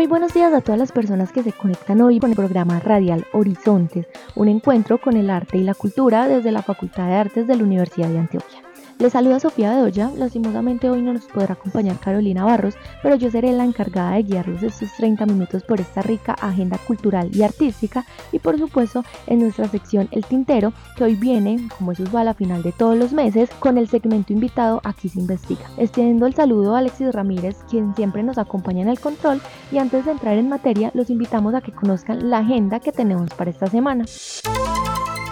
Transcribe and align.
Muy 0.00 0.06
buenos 0.06 0.32
días 0.32 0.50
a 0.54 0.62
todas 0.62 0.78
las 0.78 0.92
personas 0.92 1.30
que 1.30 1.42
se 1.42 1.52
conectan 1.52 2.00
hoy 2.00 2.20
con 2.20 2.30
el 2.30 2.36
programa 2.36 2.80
Radial 2.80 3.26
Horizontes, 3.34 4.06
un 4.34 4.48
encuentro 4.48 4.96
con 4.98 5.14
el 5.14 5.28
arte 5.28 5.58
y 5.58 5.62
la 5.62 5.74
cultura 5.74 6.26
desde 6.26 6.52
la 6.52 6.62
Facultad 6.62 7.06
de 7.06 7.16
Artes 7.16 7.46
de 7.46 7.54
la 7.54 7.64
Universidad 7.64 8.08
de 8.08 8.18
Antioquia. 8.18 8.69
Les 9.00 9.14
saluda 9.14 9.40
Sofía 9.40 9.70
Bedoya, 9.70 10.10
lastimosamente 10.14 10.90
hoy 10.90 11.00
no 11.00 11.14
nos 11.14 11.24
podrá 11.24 11.54
acompañar 11.54 11.98
Carolina 11.98 12.44
Barros, 12.44 12.74
pero 13.02 13.16
yo 13.16 13.30
seré 13.30 13.50
la 13.52 13.64
encargada 13.64 14.16
de 14.16 14.24
guiarlos 14.24 14.62
estos 14.62 14.92
30 14.98 15.24
minutos 15.24 15.62
por 15.62 15.80
esta 15.80 16.02
rica 16.02 16.34
agenda 16.34 16.76
cultural 16.86 17.34
y 17.34 17.42
artística 17.42 18.04
y 18.30 18.40
por 18.40 18.58
supuesto 18.58 19.02
en 19.26 19.38
nuestra 19.38 19.68
sección 19.68 20.06
El 20.10 20.26
Tintero, 20.26 20.74
que 20.98 21.04
hoy 21.04 21.14
viene, 21.14 21.66
como 21.78 21.92
eso 21.92 22.04
va 22.14 22.28
a 22.28 22.34
final 22.34 22.62
de 22.62 22.72
todos 22.72 22.94
los 22.94 23.14
meses, 23.14 23.48
con 23.58 23.78
el 23.78 23.88
segmento 23.88 24.34
invitado 24.34 24.82
Aquí 24.84 25.08
se 25.08 25.18
investiga. 25.18 25.64
Extiendo 25.78 26.26
el 26.26 26.34
saludo 26.34 26.74
a 26.74 26.80
Alexis 26.80 27.14
Ramírez, 27.14 27.56
quien 27.70 27.96
siempre 27.96 28.22
nos 28.22 28.36
acompaña 28.36 28.82
en 28.82 28.90
el 28.90 29.00
control, 29.00 29.40
y 29.72 29.78
antes 29.78 30.04
de 30.04 30.10
entrar 30.10 30.36
en 30.36 30.50
materia, 30.50 30.90
los 30.92 31.08
invitamos 31.08 31.54
a 31.54 31.62
que 31.62 31.72
conozcan 31.72 32.28
la 32.28 32.40
agenda 32.40 32.80
que 32.80 32.92
tenemos 32.92 33.30
para 33.30 33.50
esta 33.50 33.66
semana. 33.66 34.04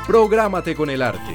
Prográmate 0.07 0.75
con 0.75 0.89
el 0.89 1.03
arte. 1.03 1.35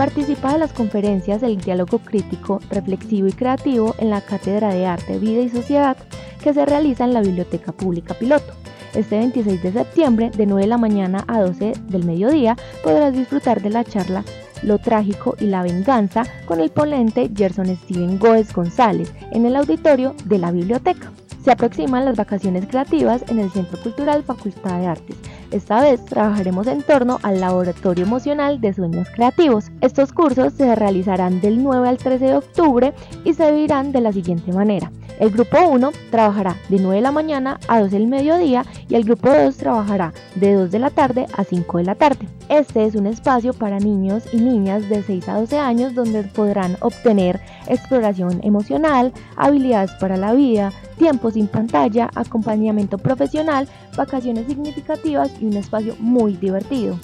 Participa 0.00 0.54
de 0.54 0.58
las 0.60 0.72
conferencias 0.72 1.42
del 1.42 1.60
diálogo 1.60 1.98
crítico, 1.98 2.58
reflexivo 2.70 3.28
y 3.28 3.32
creativo 3.32 3.94
en 3.98 4.08
la 4.08 4.22
Cátedra 4.22 4.72
de 4.72 4.86
Arte, 4.86 5.18
Vida 5.18 5.42
y 5.42 5.50
Sociedad 5.50 5.94
que 6.42 6.54
se 6.54 6.64
realiza 6.64 7.04
en 7.04 7.12
la 7.12 7.20
Biblioteca 7.20 7.72
Pública 7.72 8.14
Piloto. 8.14 8.54
Este 8.94 9.18
26 9.18 9.62
de 9.62 9.72
septiembre, 9.72 10.30
de 10.30 10.46
9 10.46 10.62
de 10.62 10.68
la 10.68 10.78
mañana 10.78 11.22
a 11.28 11.42
12 11.42 11.74
del 11.88 12.06
mediodía, 12.06 12.56
podrás 12.82 13.12
disfrutar 13.12 13.60
de 13.60 13.68
la 13.68 13.84
charla 13.84 14.24
Lo 14.62 14.78
trágico 14.78 15.36
y 15.38 15.48
la 15.48 15.62
venganza 15.62 16.24
con 16.46 16.60
el 16.60 16.70
ponente 16.70 17.30
Gerson 17.36 17.66
Steven 17.66 18.18
Goes 18.18 18.54
González 18.54 19.12
en 19.32 19.44
el 19.44 19.54
auditorio 19.54 20.14
de 20.24 20.38
la 20.38 20.50
biblioteca. 20.50 21.12
Se 21.44 21.50
aproximan 21.50 22.06
las 22.06 22.16
vacaciones 22.16 22.64
creativas 22.64 23.22
en 23.28 23.38
el 23.38 23.50
Centro 23.50 23.78
Cultural 23.82 24.22
Facultad 24.22 24.78
de 24.78 24.86
Artes. 24.86 25.16
Esta 25.50 25.80
vez 25.80 26.04
trabajaremos 26.04 26.68
en 26.68 26.82
torno 26.82 27.18
al 27.22 27.40
Laboratorio 27.40 28.04
Emocional 28.04 28.60
de 28.60 28.72
Sueños 28.72 29.08
Creativos. 29.12 29.64
Estos 29.80 30.12
cursos 30.12 30.52
se 30.52 30.76
realizarán 30.76 31.40
del 31.40 31.60
9 31.64 31.88
al 31.88 31.98
13 31.98 32.24
de 32.24 32.36
octubre 32.36 32.94
y 33.24 33.34
se 33.34 33.46
dividirán 33.46 33.90
de 33.90 34.00
la 34.00 34.12
siguiente 34.12 34.52
manera. 34.52 34.92
El 35.18 35.30
grupo 35.30 35.58
1 35.60 35.90
trabajará 36.10 36.56
de 36.68 36.78
9 36.78 36.96
de 36.96 37.02
la 37.02 37.10
mañana 37.10 37.58
a 37.66 37.80
2 37.80 37.90
del 37.90 38.06
mediodía 38.06 38.64
y 38.88 38.94
el 38.94 39.04
grupo 39.04 39.28
2 39.28 39.56
trabajará 39.56 40.14
de 40.36 40.54
2 40.54 40.70
de 40.70 40.78
la 40.78 40.90
tarde 40.90 41.26
a 41.36 41.42
5 41.42 41.78
de 41.78 41.84
la 41.84 41.94
tarde. 41.96 42.28
Este 42.48 42.86
es 42.86 42.94
un 42.94 43.06
espacio 43.06 43.52
para 43.52 43.78
niños 43.80 44.24
y 44.32 44.38
niñas 44.38 44.88
de 44.88 45.02
6 45.02 45.28
a 45.28 45.40
12 45.40 45.58
años 45.58 45.94
donde 45.94 46.22
podrán 46.22 46.76
obtener 46.80 47.40
exploración 47.68 48.40
emocional, 48.42 49.12
habilidades 49.36 49.90
para 50.00 50.16
la 50.16 50.32
vida, 50.32 50.72
tiempo 50.96 51.30
sin 51.30 51.48
pantalla, 51.48 52.10
acompañamiento 52.14 52.98
profesional, 52.98 53.68
vacaciones 53.96 54.46
significativas 54.46 55.30
y 55.40 55.46
un 55.46 55.56
espacio 55.56 55.96
muy 55.98 56.36
divertido. 56.36 56.98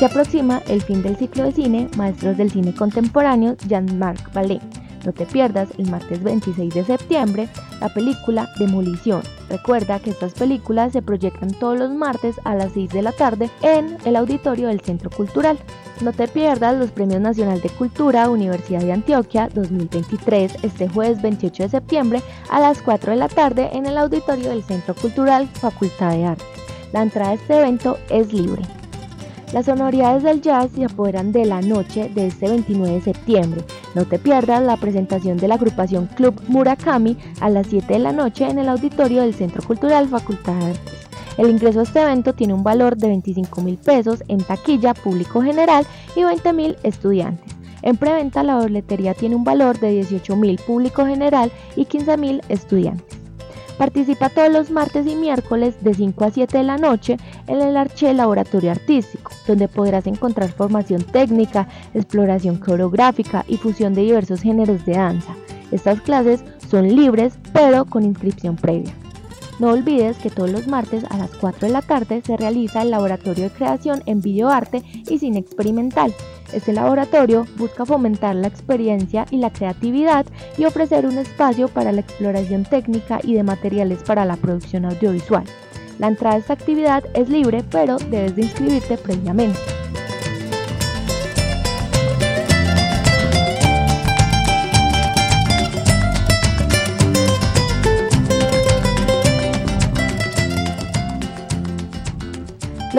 Se 0.00 0.06
aproxima 0.06 0.62
el 0.66 0.80
fin 0.80 1.02
del 1.02 1.18
ciclo 1.18 1.44
de 1.44 1.52
cine 1.52 1.90
Maestros 1.94 2.38
del 2.38 2.50
Cine 2.50 2.74
Contemporáneo 2.74 3.54
Jean-Marc 3.68 4.32
Vallée. 4.32 4.58
No 5.04 5.12
te 5.12 5.26
pierdas 5.26 5.68
el 5.76 5.90
martes 5.90 6.22
26 6.22 6.72
de 6.72 6.84
septiembre 6.86 7.48
la 7.82 7.92
película 7.92 8.48
Demolición. 8.58 9.20
Recuerda 9.50 10.00
que 10.00 10.08
estas 10.08 10.32
películas 10.32 10.94
se 10.94 11.02
proyectan 11.02 11.52
todos 11.52 11.78
los 11.78 11.90
martes 11.90 12.36
a 12.44 12.54
las 12.54 12.72
6 12.72 12.88
de 12.88 13.02
la 13.02 13.12
tarde 13.12 13.50
en 13.60 13.98
el 14.06 14.16
auditorio 14.16 14.68
del 14.68 14.80
Centro 14.80 15.10
Cultural. 15.10 15.58
No 16.00 16.14
te 16.14 16.28
pierdas 16.28 16.78
los 16.78 16.92
Premios 16.92 17.20
Nacional 17.20 17.60
de 17.60 17.68
Cultura 17.68 18.30
Universidad 18.30 18.80
de 18.80 18.94
Antioquia 18.94 19.50
2023 19.52 20.60
este 20.62 20.88
jueves 20.88 21.20
28 21.20 21.64
de 21.64 21.68
septiembre 21.68 22.22
a 22.48 22.58
las 22.58 22.80
4 22.80 23.10
de 23.10 23.18
la 23.18 23.28
tarde 23.28 23.68
en 23.74 23.84
el 23.84 23.98
auditorio 23.98 24.48
del 24.48 24.62
Centro 24.62 24.94
Cultural 24.94 25.46
Facultad 25.46 26.12
de 26.12 26.24
Artes. 26.24 26.46
La 26.90 27.02
entrada 27.02 27.32
a 27.32 27.34
este 27.34 27.58
evento 27.58 27.98
es 28.08 28.32
libre. 28.32 28.62
Las 29.52 29.66
sonoridades 29.66 30.22
del 30.22 30.40
jazz 30.40 30.70
se 30.76 30.84
apoderan 30.84 31.32
de 31.32 31.44
la 31.44 31.60
noche 31.60 32.08
de 32.14 32.28
este 32.28 32.48
29 32.48 32.94
de 32.94 33.00
septiembre. 33.00 33.64
No 33.96 34.04
te 34.04 34.20
pierdas 34.20 34.62
la 34.62 34.76
presentación 34.76 35.38
de 35.38 35.48
la 35.48 35.56
agrupación 35.56 36.06
Club 36.14 36.40
Murakami 36.46 37.16
a 37.40 37.50
las 37.50 37.66
7 37.66 37.94
de 37.94 37.98
la 37.98 38.12
noche 38.12 38.48
en 38.48 38.60
el 38.60 38.68
auditorio 38.68 39.22
del 39.22 39.34
Centro 39.34 39.60
Cultural 39.62 40.08
Facultad 40.08 40.54
de 40.54 40.66
Artes. 40.66 41.08
El 41.36 41.50
ingreso 41.50 41.80
a 41.80 41.82
este 41.82 42.00
evento 42.00 42.32
tiene 42.32 42.54
un 42.54 42.62
valor 42.62 42.96
de 42.96 43.08
25 43.08 43.60
mil 43.62 43.76
pesos 43.76 44.22
en 44.28 44.38
taquilla 44.38 44.94
público 44.94 45.42
general 45.42 45.84
y 46.14 46.22
20 46.22 46.52
mil 46.52 46.76
estudiantes. 46.84 47.52
En 47.82 47.96
preventa 47.96 48.44
la 48.44 48.56
boletería 48.56 49.14
tiene 49.14 49.34
un 49.34 49.42
valor 49.42 49.80
de 49.80 49.90
18 49.90 50.36
mil 50.36 50.58
público 50.58 51.04
general 51.06 51.50
y 51.74 51.86
15 51.86 52.16
mil 52.18 52.40
estudiantes. 52.48 53.19
Participa 53.80 54.28
todos 54.28 54.52
los 54.52 54.70
martes 54.70 55.06
y 55.06 55.16
miércoles 55.16 55.82
de 55.82 55.94
5 55.94 56.24
a 56.26 56.30
7 56.30 56.58
de 56.58 56.64
la 56.64 56.76
noche 56.76 57.16
en 57.46 57.62
el 57.62 57.78
Arche 57.78 58.12
Laboratorio 58.12 58.72
Artístico, 58.72 59.32
donde 59.46 59.68
podrás 59.68 60.06
encontrar 60.06 60.52
formación 60.52 61.02
técnica, 61.02 61.66
exploración 61.94 62.58
coreográfica 62.58 63.42
y 63.48 63.56
fusión 63.56 63.94
de 63.94 64.02
diversos 64.02 64.42
géneros 64.42 64.84
de 64.84 64.92
danza. 64.92 65.34
Estas 65.72 66.02
clases 66.02 66.44
son 66.70 66.94
libres 66.94 67.38
pero 67.54 67.86
con 67.86 68.04
inscripción 68.04 68.54
previa. 68.56 68.92
No 69.60 69.70
olvides 69.70 70.18
que 70.18 70.28
todos 70.28 70.50
los 70.50 70.66
martes 70.66 71.04
a 71.08 71.16
las 71.16 71.30
4 71.30 71.68
de 71.68 71.72
la 71.72 71.80
tarde 71.80 72.20
se 72.22 72.36
realiza 72.36 72.82
el 72.82 72.90
laboratorio 72.90 73.44
de 73.44 73.54
creación 73.54 74.02
en 74.04 74.20
videoarte 74.20 74.82
y 75.08 75.18
cine 75.18 75.38
experimental. 75.38 76.12
Este 76.52 76.72
laboratorio 76.72 77.46
busca 77.56 77.86
fomentar 77.86 78.34
la 78.34 78.48
experiencia 78.48 79.26
y 79.30 79.38
la 79.38 79.50
creatividad 79.50 80.26
y 80.58 80.64
ofrecer 80.64 81.06
un 81.06 81.18
espacio 81.18 81.68
para 81.68 81.92
la 81.92 82.00
exploración 82.00 82.64
técnica 82.64 83.20
y 83.22 83.34
de 83.34 83.42
materiales 83.42 84.02
para 84.02 84.24
la 84.24 84.36
producción 84.36 84.84
audiovisual. 84.84 85.44
La 85.98 86.08
entrada 86.08 86.36
a 86.36 86.38
esta 86.38 86.54
actividad 86.54 87.04
es 87.14 87.28
libre, 87.28 87.62
pero 87.70 87.98
debes 87.98 88.34
de 88.34 88.42
inscribirte 88.42 88.96
previamente. 88.96 89.58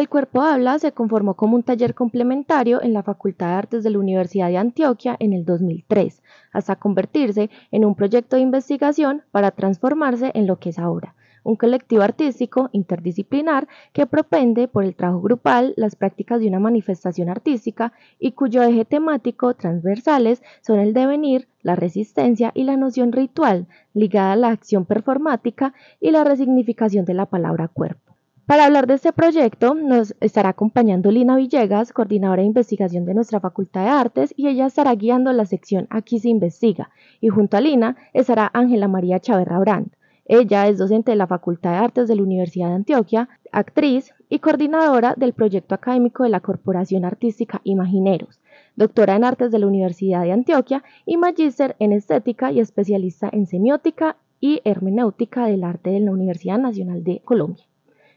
El 0.00 0.08
Cuerpo 0.08 0.40
Habla 0.40 0.78
se 0.78 0.92
conformó 0.92 1.34
como 1.34 1.56
un 1.56 1.62
taller 1.62 1.94
complementario 1.94 2.80
en 2.80 2.94
la 2.94 3.02
Facultad 3.02 3.48
de 3.48 3.52
Artes 3.52 3.84
de 3.84 3.90
la 3.90 3.98
Universidad 3.98 4.48
de 4.48 4.56
Antioquia 4.56 5.14
en 5.20 5.34
el 5.34 5.44
2003, 5.44 6.22
hasta 6.52 6.76
convertirse 6.76 7.50
en 7.70 7.84
un 7.84 7.94
proyecto 7.94 8.36
de 8.36 8.40
investigación 8.40 9.24
para 9.30 9.50
transformarse 9.50 10.30
en 10.32 10.46
lo 10.46 10.58
que 10.58 10.70
es 10.70 10.78
ahora, 10.78 11.14
un 11.44 11.56
colectivo 11.56 12.00
artístico 12.00 12.70
interdisciplinar 12.72 13.68
que 13.92 14.06
propende 14.06 14.68
por 14.68 14.84
el 14.84 14.96
trabajo 14.96 15.20
grupal 15.20 15.74
las 15.76 15.96
prácticas 15.96 16.40
de 16.40 16.48
una 16.48 16.60
manifestación 16.60 17.28
artística 17.28 17.92
y 18.18 18.32
cuyo 18.32 18.62
eje 18.62 18.86
temático 18.86 19.52
transversales 19.52 20.42
son 20.62 20.78
el 20.78 20.94
devenir, 20.94 21.46
la 21.60 21.76
resistencia 21.76 22.52
y 22.54 22.64
la 22.64 22.78
noción 22.78 23.12
ritual 23.12 23.66
ligada 23.92 24.32
a 24.32 24.36
la 24.36 24.48
acción 24.48 24.86
performática 24.86 25.74
y 26.00 26.10
la 26.10 26.24
resignificación 26.24 27.04
de 27.04 27.12
la 27.12 27.26
palabra 27.26 27.68
cuerpo. 27.68 28.09
Para 28.50 28.64
hablar 28.64 28.88
de 28.88 28.94
este 28.94 29.12
proyecto 29.12 29.74
nos 29.74 30.16
estará 30.18 30.48
acompañando 30.48 31.12
Lina 31.12 31.36
Villegas, 31.36 31.92
coordinadora 31.92 32.42
de 32.42 32.48
investigación 32.48 33.04
de 33.04 33.14
nuestra 33.14 33.38
Facultad 33.38 33.84
de 33.84 33.90
Artes, 33.90 34.34
y 34.36 34.48
ella 34.48 34.66
estará 34.66 34.92
guiando 34.96 35.32
la 35.32 35.46
sección 35.46 35.86
Aquí 35.88 36.18
se 36.18 36.30
investiga. 36.30 36.90
Y 37.20 37.28
junto 37.28 37.56
a 37.56 37.60
Lina 37.60 37.96
estará 38.12 38.50
Ángela 38.52 38.88
María 38.88 39.20
Chaverra 39.20 39.60
Brand. 39.60 39.92
Ella 40.24 40.66
es 40.66 40.78
docente 40.78 41.12
de 41.12 41.16
la 41.16 41.28
Facultad 41.28 41.70
de 41.70 41.76
Artes 41.76 42.08
de 42.08 42.16
la 42.16 42.24
Universidad 42.24 42.70
de 42.70 42.74
Antioquia, 42.74 43.28
actriz 43.52 44.12
y 44.28 44.40
coordinadora 44.40 45.14
del 45.16 45.32
proyecto 45.32 45.76
académico 45.76 46.24
de 46.24 46.30
la 46.30 46.40
Corporación 46.40 47.04
Artística 47.04 47.60
Imagineros, 47.62 48.40
doctora 48.74 49.14
en 49.14 49.22
Artes 49.22 49.52
de 49.52 49.60
la 49.60 49.68
Universidad 49.68 50.24
de 50.24 50.32
Antioquia 50.32 50.82
y 51.06 51.18
magíster 51.18 51.76
en 51.78 51.92
Estética 51.92 52.50
y 52.50 52.58
especialista 52.58 53.30
en 53.32 53.46
Semiótica 53.46 54.16
y 54.40 54.60
Hermenéutica 54.64 55.46
del 55.46 55.62
Arte 55.62 55.90
de 55.90 56.00
la 56.00 56.10
Universidad 56.10 56.58
Nacional 56.58 57.04
de 57.04 57.20
Colombia. 57.20 57.69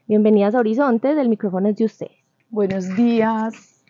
Bienvenidas 0.06 0.54
a 0.54 0.58
Horizonte, 0.58 1.14
del 1.14 1.30
micrófono 1.30 1.70
es 1.70 1.76
de 1.76 1.86
ustedes. 1.86 2.18
Buenos 2.50 2.94
días, 2.94 3.82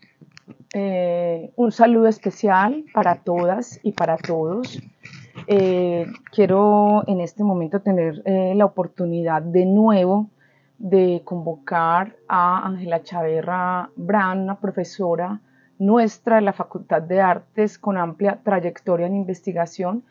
eh, 0.73 1.51
un 1.57 1.73
saludo 1.73 2.07
especial 2.07 2.85
para 2.95 3.17
todas 3.17 3.81
y 3.83 3.91
para 3.91 4.17
todos. 4.17 4.81
Eh, 5.49 6.07
quiero 6.31 7.03
en 7.09 7.21
este 7.21 7.43
momento 7.43 7.81
tener 7.81 8.23
eh, 8.27 8.53
la 8.55 8.65
oportunidad 8.65 9.43
de 9.43 9.67
nuevo 9.67 10.31
de 10.79 11.23
convocar 11.25 12.15
a 12.29 12.65
Ángela 12.65 13.03
Chaverra 13.03 13.91
Brand, 13.97 14.45
una 14.45 14.61
profesora 14.61 15.41
nuestra 15.81 16.37
de 16.37 16.43
la 16.43 16.53
Facultad 16.53 17.03
de 17.03 17.21
Artes 17.23 17.77
con 17.77 17.99
amplia 17.99 18.39
trayectoria 18.45 19.09
en 19.09 19.17
investigación, 19.17 20.05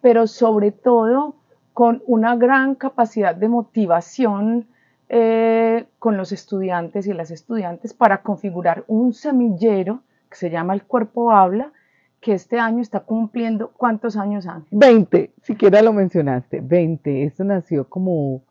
pero 0.00 0.26
sobre 0.26 0.72
todo 0.72 1.34
con 1.74 2.02
una 2.06 2.34
gran 2.36 2.76
capacidad 2.76 3.34
de 3.34 3.50
motivación 3.50 4.66
eh, 5.12 5.86
con 5.98 6.16
los 6.16 6.30
estudiantes 6.30 7.08
y 7.08 7.12
las 7.12 7.32
estudiantes 7.32 7.92
para 7.92 8.22
configurar 8.22 8.84
un 8.86 9.12
semillero 9.12 10.02
que 10.30 10.36
se 10.36 10.50
llama 10.50 10.72
El 10.72 10.84
Cuerpo 10.84 11.32
Habla, 11.32 11.72
que 12.20 12.32
este 12.32 12.60
año 12.60 12.80
está 12.80 13.00
cumpliendo, 13.00 13.72
¿cuántos 13.76 14.16
años, 14.16 14.46
Ángel? 14.46 14.68
20, 14.70 15.32
siquiera 15.42 15.82
lo 15.82 15.92
mencionaste, 15.92 16.60
20. 16.60 17.24
Esto 17.24 17.42
nació 17.42 17.88
como, 17.88 18.42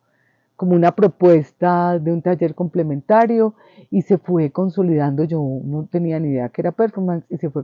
como 0.58 0.76
una 0.76 0.94
propuesta 0.94 1.98
de 1.98 2.12
un 2.12 2.22
taller 2.22 2.54
complementario 2.56 3.54
y 3.90 4.02
se 4.02 4.18
fue 4.18 4.52
consolidando, 4.52 5.24
yo 5.24 5.42
no 5.64 5.88
tenía 5.90 6.20
ni 6.20 6.32
idea 6.32 6.50
que 6.50 6.62
era 6.62 6.74
performance, 6.74 7.26
y 7.30 7.38
se 7.38 7.50
fue 7.50 7.64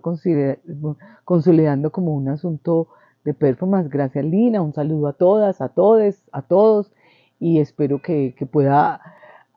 consolidando 1.26 1.92
como 1.92 2.16
un 2.16 2.30
asunto 2.30 2.88
de 3.26 3.34
performance. 3.34 3.90
Gracias, 3.90 4.24
Lina, 4.24 4.62
un 4.62 4.74
saludo 4.74 5.08
a 5.08 5.14
todas, 5.14 5.60
a 5.60 5.68
todos, 5.68 6.24
a 6.32 6.44
todos 6.44 6.94
y 7.40 7.60
espero 7.60 8.02
que, 8.02 8.34
pueda 8.52 9.02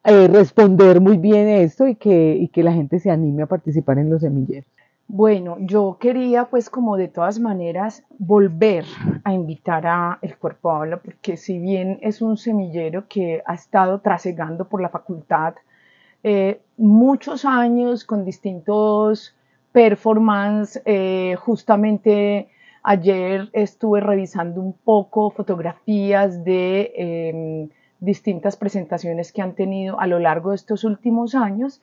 eh, 0.05 0.29
responder 0.29 1.01
muy 1.01 1.17
bien 1.17 1.49
esto 1.49 1.87
y 1.87 1.95
que, 1.95 2.37
y 2.37 2.49
que 2.49 2.63
la 2.63 2.73
gente 2.73 2.99
se 2.99 3.11
anime 3.11 3.43
a 3.43 3.47
participar 3.47 3.99
en 3.99 4.11
los 4.11 4.23
semilleros. 4.23 4.69
Bueno, 5.11 5.57
yo 5.61 5.97
quería 5.99 6.45
pues 6.45 6.69
como 6.69 6.99
de 6.99 7.09
todas 7.09 7.41
maneras 7.41 8.05
volver 8.19 8.85
a 9.25 9.33
invitar 9.33 9.87
a 9.87 10.19
El 10.21 10.37
Cuerpo 10.37 10.71
Habla 10.71 10.99
porque 10.99 11.39
si 11.39 11.59
bien 11.59 11.99
es 12.03 12.21
un 12.21 12.37
semillero 12.37 13.09
que 13.09 13.43
ha 13.47 13.55
estado 13.55 14.01
trasegando 14.01 14.69
por 14.69 14.83
la 14.83 14.91
facultad 14.91 15.55
eh, 16.23 16.61
muchos 16.77 17.47
años 17.47 18.05
con 18.05 18.25
distintos 18.25 19.35
performance, 19.73 20.81
eh, 20.85 21.37
justamente 21.39 22.49
Ayer 22.83 23.51
estuve 23.53 24.01
revisando 24.01 24.61
un 24.61 24.73
poco 24.73 25.31
fotografías 25.31 26.45
de 26.45 26.93
em, 26.95 27.69
distintas 28.01 28.57
presentaciones 28.57 29.33
que 29.33 29.43
han 29.43 29.55
tenido 29.55 30.01
a 30.01 30.07
lo 30.07 30.19
largo 30.19 30.51
de 30.51 30.57
estos 30.57 30.85
últimos 30.85 31.35
años 31.35 31.83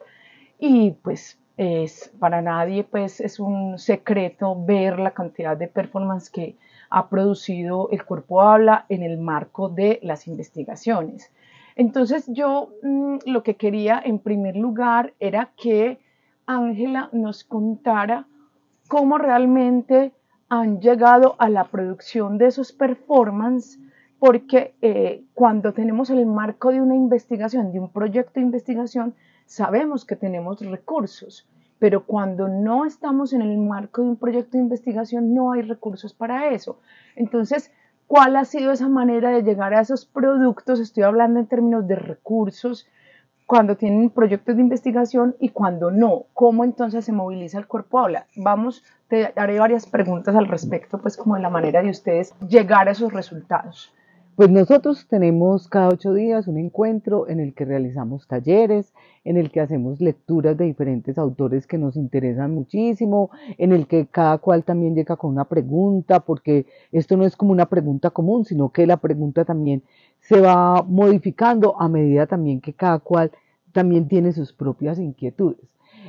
y 0.59 0.91
pues 0.91 1.37
es 1.57 2.11
para 2.19 2.41
nadie 2.41 2.83
pues 2.83 3.19
es 3.19 3.39
un 3.39 3.77
secreto 3.77 4.55
ver 4.65 4.99
la 4.99 5.11
cantidad 5.11 5.55
de 5.55 5.67
performance 5.67 6.29
que 6.29 6.55
ha 6.89 7.09
producido 7.09 7.89
el 7.91 8.03
cuerpo 8.05 8.41
habla 8.41 8.85
en 8.89 9.03
el 9.03 9.17
marco 9.17 9.69
de 9.69 9.99
las 10.01 10.27
investigaciones. 10.27 11.31
Entonces 11.75 12.25
yo 12.27 12.69
mm, 12.83 13.17
lo 13.25 13.43
que 13.43 13.55
quería 13.55 14.01
en 14.03 14.19
primer 14.19 14.55
lugar 14.55 15.13
era 15.19 15.51
que 15.57 15.99
Ángela 16.45 17.09
nos 17.11 17.43
contara 17.43 18.27
cómo 18.87 19.17
realmente 19.17 20.13
han 20.49 20.79
llegado 20.79 21.35
a 21.39 21.49
la 21.49 21.65
producción 21.65 22.37
de 22.37 22.47
esos 22.47 22.71
performances 22.71 23.79
porque 24.19 24.75
eh, 24.81 25.23
cuando 25.33 25.73
tenemos 25.73 26.09
el 26.09 26.25
marco 26.25 26.71
de 26.71 26.81
una 26.81 26.95
investigación, 26.95 27.71
de 27.71 27.79
un 27.79 27.91
proyecto 27.91 28.39
de 28.39 28.45
investigación, 28.45 29.13
sabemos 29.45 30.05
que 30.05 30.15
tenemos 30.15 30.61
recursos, 30.61 31.47
pero 31.79 32.05
cuando 32.05 32.47
no 32.47 32.85
estamos 32.85 33.33
en 33.33 33.41
el 33.41 33.57
marco 33.57 34.01
de 34.01 34.09
un 34.09 34.15
proyecto 34.15 34.57
de 34.57 34.63
investigación 34.63 35.33
no 35.33 35.51
hay 35.51 35.61
recursos 35.61 36.13
para 36.13 36.51
eso. 36.51 36.79
Entonces, 37.15 37.71
¿cuál 38.07 38.35
ha 38.35 38.45
sido 38.45 38.71
esa 38.71 38.87
manera 38.87 39.31
de 39.31 39.43
llegar 39.43 39.73
a 39.73 39.81
esos 39.81 40.05
productos? 40.05 40.79
Estoy 40.79 41.03
hablando 41.03 41.39
en 41.39 41.47
términos 41.47 41.87
de 41.87 41.95
recursos 41.95 42.87
cuando 43.45 43.77
tienen 43.77 44.09
proyectos 44.09 44.55
de 44.55 44.61
investigación 44.61 45.35
y 45.39 45.49
cuando 45.49 45.91
no, 45.91 46.25
cómo 46.33 46.63
entonces 46.63 47.05
se 47.05 47.11
moviliza 47.11 47.59
el 47.59 47.67
cuerpo 47.67 47.99
habla. 47.99 48.25
Vamos, 48.35 48.83
te 49.07 49.31
haré 49.35 49.59
varias 49.59 49.85
preguntas 49.85 50.35
al 50.35 50.47
respecto, 50.47 50.99
pues 50.99 51.15
como 51.15 51.35
de 51.35 51.41
la 51.41 51.49
manera 51.49 51.81
de 51.83 51.89
ustedes 51.89 52.33
llegar 52.47 52.87
a 52.87 52.91
esos 52.91 53.13
resultados. 53.13 53.93
Pues 54.35 54.49
nosotros 54.49 55.07
tenemos 55.07 55.69
cada 55.69 55.87
ocho 55.87 56.13
días 56.13 56.49
un 56.49 56.57
encuentro 56.57 57.29
en 57.29 57.39
el 57.39 57.53
que 57.53 57.63
realizamos 57.63 58.27
talleres, 58.27 58.93
en 59.23 59.37
el 59.37 59.49
que 59.49 59.61
hacemos 59.61 60.01
lecturas 60.01 60.57
de 60.57 60.65
diferentes 60.65 61.17
autores 61.17 61.65
que 61.67 61.77
nos 61.77 61.95
interesan 61.95 62.51
muchísimo, 62.53 63.29
en 63.57 63.71
el 63.71 63.87
que 63.87 64.07
cada 64.07 64.39
cual 64.39 64.65
también 64.65 64.93
llega 64.93 65.15
con 65.15 65.31
una 65.31 65.45
pregunta, 65.45 66.19
porque 66.19 66.65
esto 66.91 67.15
no 67.15 67.25
es 67.25 67.37
como 67.37 67.53
una 67.53 67.67
pregunta 67.67 68.09
común, 68.09 68.43
sino 68.43 68.73
que 68.73 68.85
la 68.85 68.97
pregunta 68.97 69.45
también 69.45 69.83
se 70.27 70.41
va 70.41 70.83
modificando 70.83 71.79
a 71.79 71.87
medida 71.87 72.27
también 72.27 72.61
que 72.61 72.73
cada 72.73 72.99
cual 72.99 73.31
también 73.71 74.07
tiene 74.07 74.31
sus 74.31 74.53
propias 74.53 74.99
inquietudes. 74.99 75.67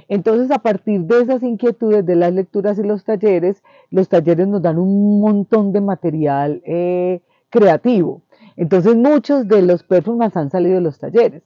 Entonces, 0.08 0.50
a 0.50 0.58
partir 0.58 1.00
de 1.02 1.23
esas 1.23 1.42
inquietudes 1.42 2.04
de 2.06 2.14
las 2.16 2.32
lecturas 2.32 2.78
y 2.78 2.82
los 2.82 3.04
talleres, 3.04 3.62
los 3.90 4.08
talleres 4.08 4.46
nos 4.46 4.62
dan 4.62 4.78
un 4.78 5.20
montón 5.20 5.73
de 5.73 5.80
material. 5.80 6.62
Eh, 6.64 7.20
creativo. 7.50 8.23
Entonces 8.56 8.96
muchos 8.96 9.46
de 9.49 9.62
los 9.62 9.82
perfumes 9.82 10.37
han 10.37 10.50
salido 10.50 10.76
de 10.76 10.80
los 10.80 10.99
talleres. 10.99 11.42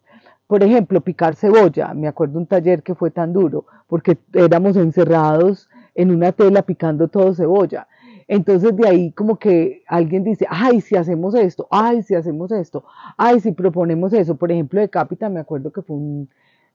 Por 0.46 0.62
ejemplo, 0.62 1.00
picar 1.00 1.36
cebolla. 1.36 1.94
Me 1.94 2.08
acuerdo 2.08 2.38
un 2.38 2.46
taller 2.46 2.82
que 2.82 2.94
fue 2.94 3.10
tan 3.10 3.32
duro 3.32 3.66
porque 3.86 4.18
éramos 4.32 4.76
encerrados 4.76 5.68
en 5.94 6.10
una 6.10 6.32
tela 6.32 6.62
picando 6.62 7.08
todo 7.08 7.34
cebolla. 7.34 7.86
Entonces 8.32 8.76
de 8.76 8.86
ahí 8.86 9.10
como 9.10 9.40
que 9.40 9.82
alguien 9.88 10.22
dice, 10.22 10.46
ay, 10.48 10.80
si 10.80 10.94
hacemos 10.94 11.34
esto, 11.34 11.66
ay, 11.68 12.04
si 12.04 12.14
hacemos 12.14 12.52
esto, 12.52 12.84
ay, 13.16 13.40
si 13.40 13.50
proponemos 13.50 14.12
eso. 14.12 14.36
Por 14.36 14.52
ejemplo, 14.52 14.80
de 14.80 14.88
Cápita 14.88 15.28
me 15.28 15.40
acuerdo 15.40 15.72
que 15.72 15.82
fue 15.82 15.96
un, 15.96 16.28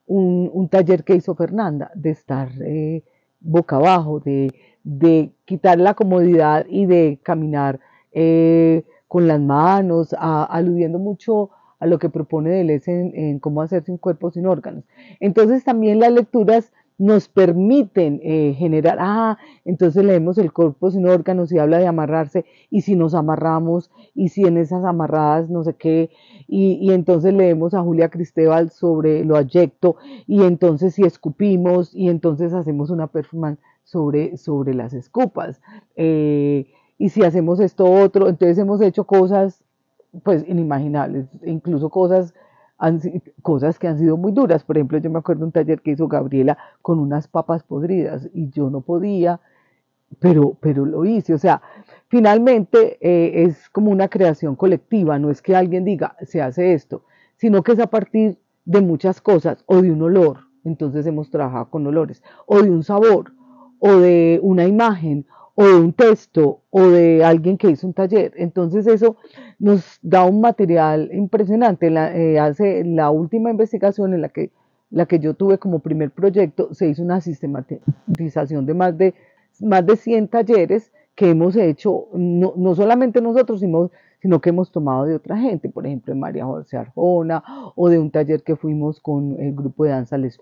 un, 0.06 0.68
taller 0.68 1.02
que 1.02 1.14
hizo 1.14 1.34
Fernanda 1.34 1.90
de 1.94 2.10
estar 2.10 2.50
eh, 2.60 3.02
boca 3.40 3.76
abajo, 3.76 4.20
de, 4.20 4.52
de, 4.84 5.32
quitar 5.46 5.80
la 5.80 5.94
comodidad 5.94 6.66
y 6.68 6.84
de 6.84 7.20
caminar 7.22 7.80
eh, 8.12 8.84
con 9.08 9.26
las 9.26 9.40
manos, 9.40 10.14
aludiendo 10.18 10.98
mucho 10.98 11.48
a 11.78 11.86
lo 11.86 11.98
que 11.98 12.10
propone 12.10 12.50
Deleuze 12.50 12.92
en, 13.14 13.38
cómo 13.38 13.62
hacerse 13.62 13.90
un 13.90 13.96
cuerpo 13.96 14.30
sin 14.30 14.44
órganos. 14.44 14.84
Entonces 15.20 15.64
también 15.64 16.00
las 16.00 16.12
lecturas 16.12 16.70
nos 16.98 17.28
permiten 17.28 18.20
eh, 18.22 18.54
generar, 18.56 18.96
ah, 19.00 19.38
entonces 19.64 20.04
leemos 20.04 20.38
el 20.38 20.52
cuerpo 20.52 20.90
sin 20.90 21.06
órganos 21.06 21.52
y 21.52 21.58
habla 21.58 21.78
de 21.78 21.86
amarrarse, 21.86 22.46
y 22.70 22.82
si 22.82 22.96
nos 22.96 23.14
amarramos, 23.14 23.90
y 24.14 24.28
si 24.28 24.42
en 24.42 24.56
esas 24.56 24.84
amarradas 24.84 25.50
no 25.50 25.62
sé 25.62 25.74
qué, 25.74 26.10
y, 26.48 26.92
entonces 26.92 27.34
leemos 27.34 27.74
a 27.74 27.82
Julia 27.82 28.08
Cristóbal 28.08 28.70
sobre 28.70 29.24
lo 29.24 29.36
ayecto, 29.36 29.96
y 30.26 30.42
entonces 30.42 30.94
si 30.94 31.02
escupimos, 31.02 31.94
y 31.94 32.08
entonces 32.08 32.52
hacemos 32.54 32.90
una 32.90 33.08
performance 33.08 33.60
sobre, 33.84 34.36
sobre 34.36 34.74
las 34.74 34.94
escupas. 34.94 35.60
Eh, 35.96 36.66
y 36.98 37.10
si 37.10 37.22
hacemos 37.24 37.60
esto 37.60 37.84
otro, 37.84 38.28
entonces 38.28 38.58
hemos 38.58 38.80
hecho 38.80 39.04
cosas 39.04 39.62
pues 40.22 40.44
inimaginables, 40.48 41.26
incluso 41.44 41.90
cosas, 41.90 42.34
cosas 43.42 43.78
que 43.78 43.88
han 43.88 43.98
sido 43.98 44.16
muy 44.16 44.32
duras. 44.32 44.64
Por 44.64 44.76
ejemplo, 44.76 44.98
yo 44.98 45.10
me 45.10 45.18
acuerdo 45.18 45.44
un 45.44 45.52
taller 45.52 45.80
que 45.80 45.92
hizo 45.92 46.08
Gabriela 46.08 46.58
con 46.82 46.98
unas 46.98 47.28
papas 47.28 47.62
podridas 47.62 48.28
y 48.34 48.50
yo 48.50 48.70
no 48.70 48.80
podía, 48.80 49.40
pero, 50.18 50.56
pero 50.60 50.84
lo 50.84 51.04
hice. 51.04 51.34
O 51.34 51.38
sea, 51.38 51.62
finalmente 52.08 52.98
eh, 53.00 53.44
es 53.44 53.68
como 53.70 53.90
una 53.90 54.08
creación 54.08 54.56
colectiva, 54.56 55.18
no 55.18 55.30
es 55.30 55.42
que 55.42 55.56
alguien 55.56 55.84
diga, 55.84 56.16
se 56.22 56.42
hace 56.42 56.74
esto, 56.74 57.04
sino 57.36 57.62
que 57.62 57.72
es 57.72 57.80
a 57.80 57.88
partir 57.88 58.38
de 58.64 58.80
muchas 58.80 59.20
cosas 59.20 59.64
o 59.66 59.80
de 59.80 59.90
un 59.90 60.02
olor, 60.02 60.40
entonces 60.64 61.06
hemos 61.06 61.30
trabajado 61.30 61.70
con 61.70 61.86
olores, 61.86 62.22
o 62.46 62.60
de 62.62 62.70
un 62.70 62.82
sabor, 62.82 63.32
o 63.78 63.96
de 63.96 64.40
una 64.42 64.66
imagen, 64.66 65.26
o 65.56 65.64
de 65.64 65.74
un 65.74 65.92
texto 65.94 66.60
o 66.70 66.82
de 66.82 67.24
alguien 67.24 67.56
que 67.56 67.70
hizo 67.70 67.86
un 67.86 67.94
taller. 67.94 68.32
Entonces 68.36 68.86
eso 68.86 69.16
nos 69.58 69.98
da 70.02 70.24
un 70.24 70.40
material 70.40 71.10
impresionante. 71.12 71.88
Eh, 71.88 72.38
hace 72.38 72.84
la 72.84 73.10
última 73.10 73.50
investigación 73.50 74.14
en 74.14 74.20
la 74.20 74.28
que, 74.28 74.50
la 74.90 75.06
que 75.06 75.18
yo 75.18 75.34
tuve 75.34 75.58
como 75.58 75.80
primer 75.80 76.10
proyecto, 76.10 76.72
se 76.74 76.88
hizo 76.88 77.02
una 77.02 77.20
sistematización 77.22 78.66
de 78.66 78.74
más 78.74 78.96
de, 78.96 79.14
más 79.60 79.84
de 79.84 79.96
100 79.96 80.28
talleres 80.28 80.92
que 81.14 81.30
hemos 81.30 81.56
hecho, 81.56 82.08
no, 82.12 82.52
no 82.56 82.74
solamente 82.74 83.22
nosotros, 83.22 83.60
sino 83.60 83.90
sino 84.20 84.40
que 84.40 84.50
hemos 84.50 84.70
tomado 84.70 85.04
de 85.04 85.14
otra 85.14 85.36
gente, 85.36 85.68
por 85.68 85.86
ejemplo, 85.86 86.12
de 86.12 86.20
María 86.20 86.44
José 86.44 86.76
Arjona, 86.76 87.42
o 87.74 87.88
de 87.88 87.98
un 87.98 88.10
taller 88.10 88.42
que 88.42 88.56
fuimos 88.56 89.00
con 89.00 89.38
el 89.38 89.54
grupo 89.54 89.84
de 89.84 89.90
danza 89.90 90.18
Les 90.18 90.38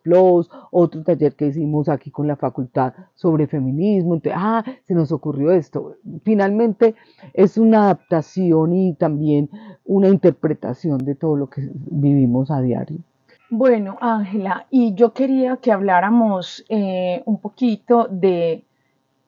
otro 0.71 1.02
taller 1.02 1.35
que 1.35 1.47
hicimos 1.47 1.88
aquí 1.88 2.11
con 2.11 2.26
la 2.26 2.37
facultad 2.37 2.95
sobre 3.14 3.47
feminismo, 3.47 4.14
entonces, 4.14 4.40
ah, 4.43 4.64
se 4.85 4.95
nos 4.95 5.12
ocurrió 5.12 5.52
esto. 5.52 5.97
Finalmente 6.23 6.95
es 7.33 7.59
una 7.59 7.85
adaptación 7.85 8.75
y 8.75 8.95
también 8.95 9.50
una 9.85 10.09
interpretación 10.09 10.99
de 10.99 11.14
todo 11.14 11.37
lo 11.37 11.49
que 11.49 11.69
vivimos 11.73 12.50
a 12.50 12.61
diario. 12.61 12.99
Bueno, 13.50 13.97
Ángela, 14.00 14.66
y 14.71 14.95
yo 14.95 15.12
quería 15.12 15.59
que 15.59 15.71
habláramos 15.71 16.64
eh, 16.69 17.23
un 17.26 17.38
poquito 17.40 18.09
de 18.11 18.64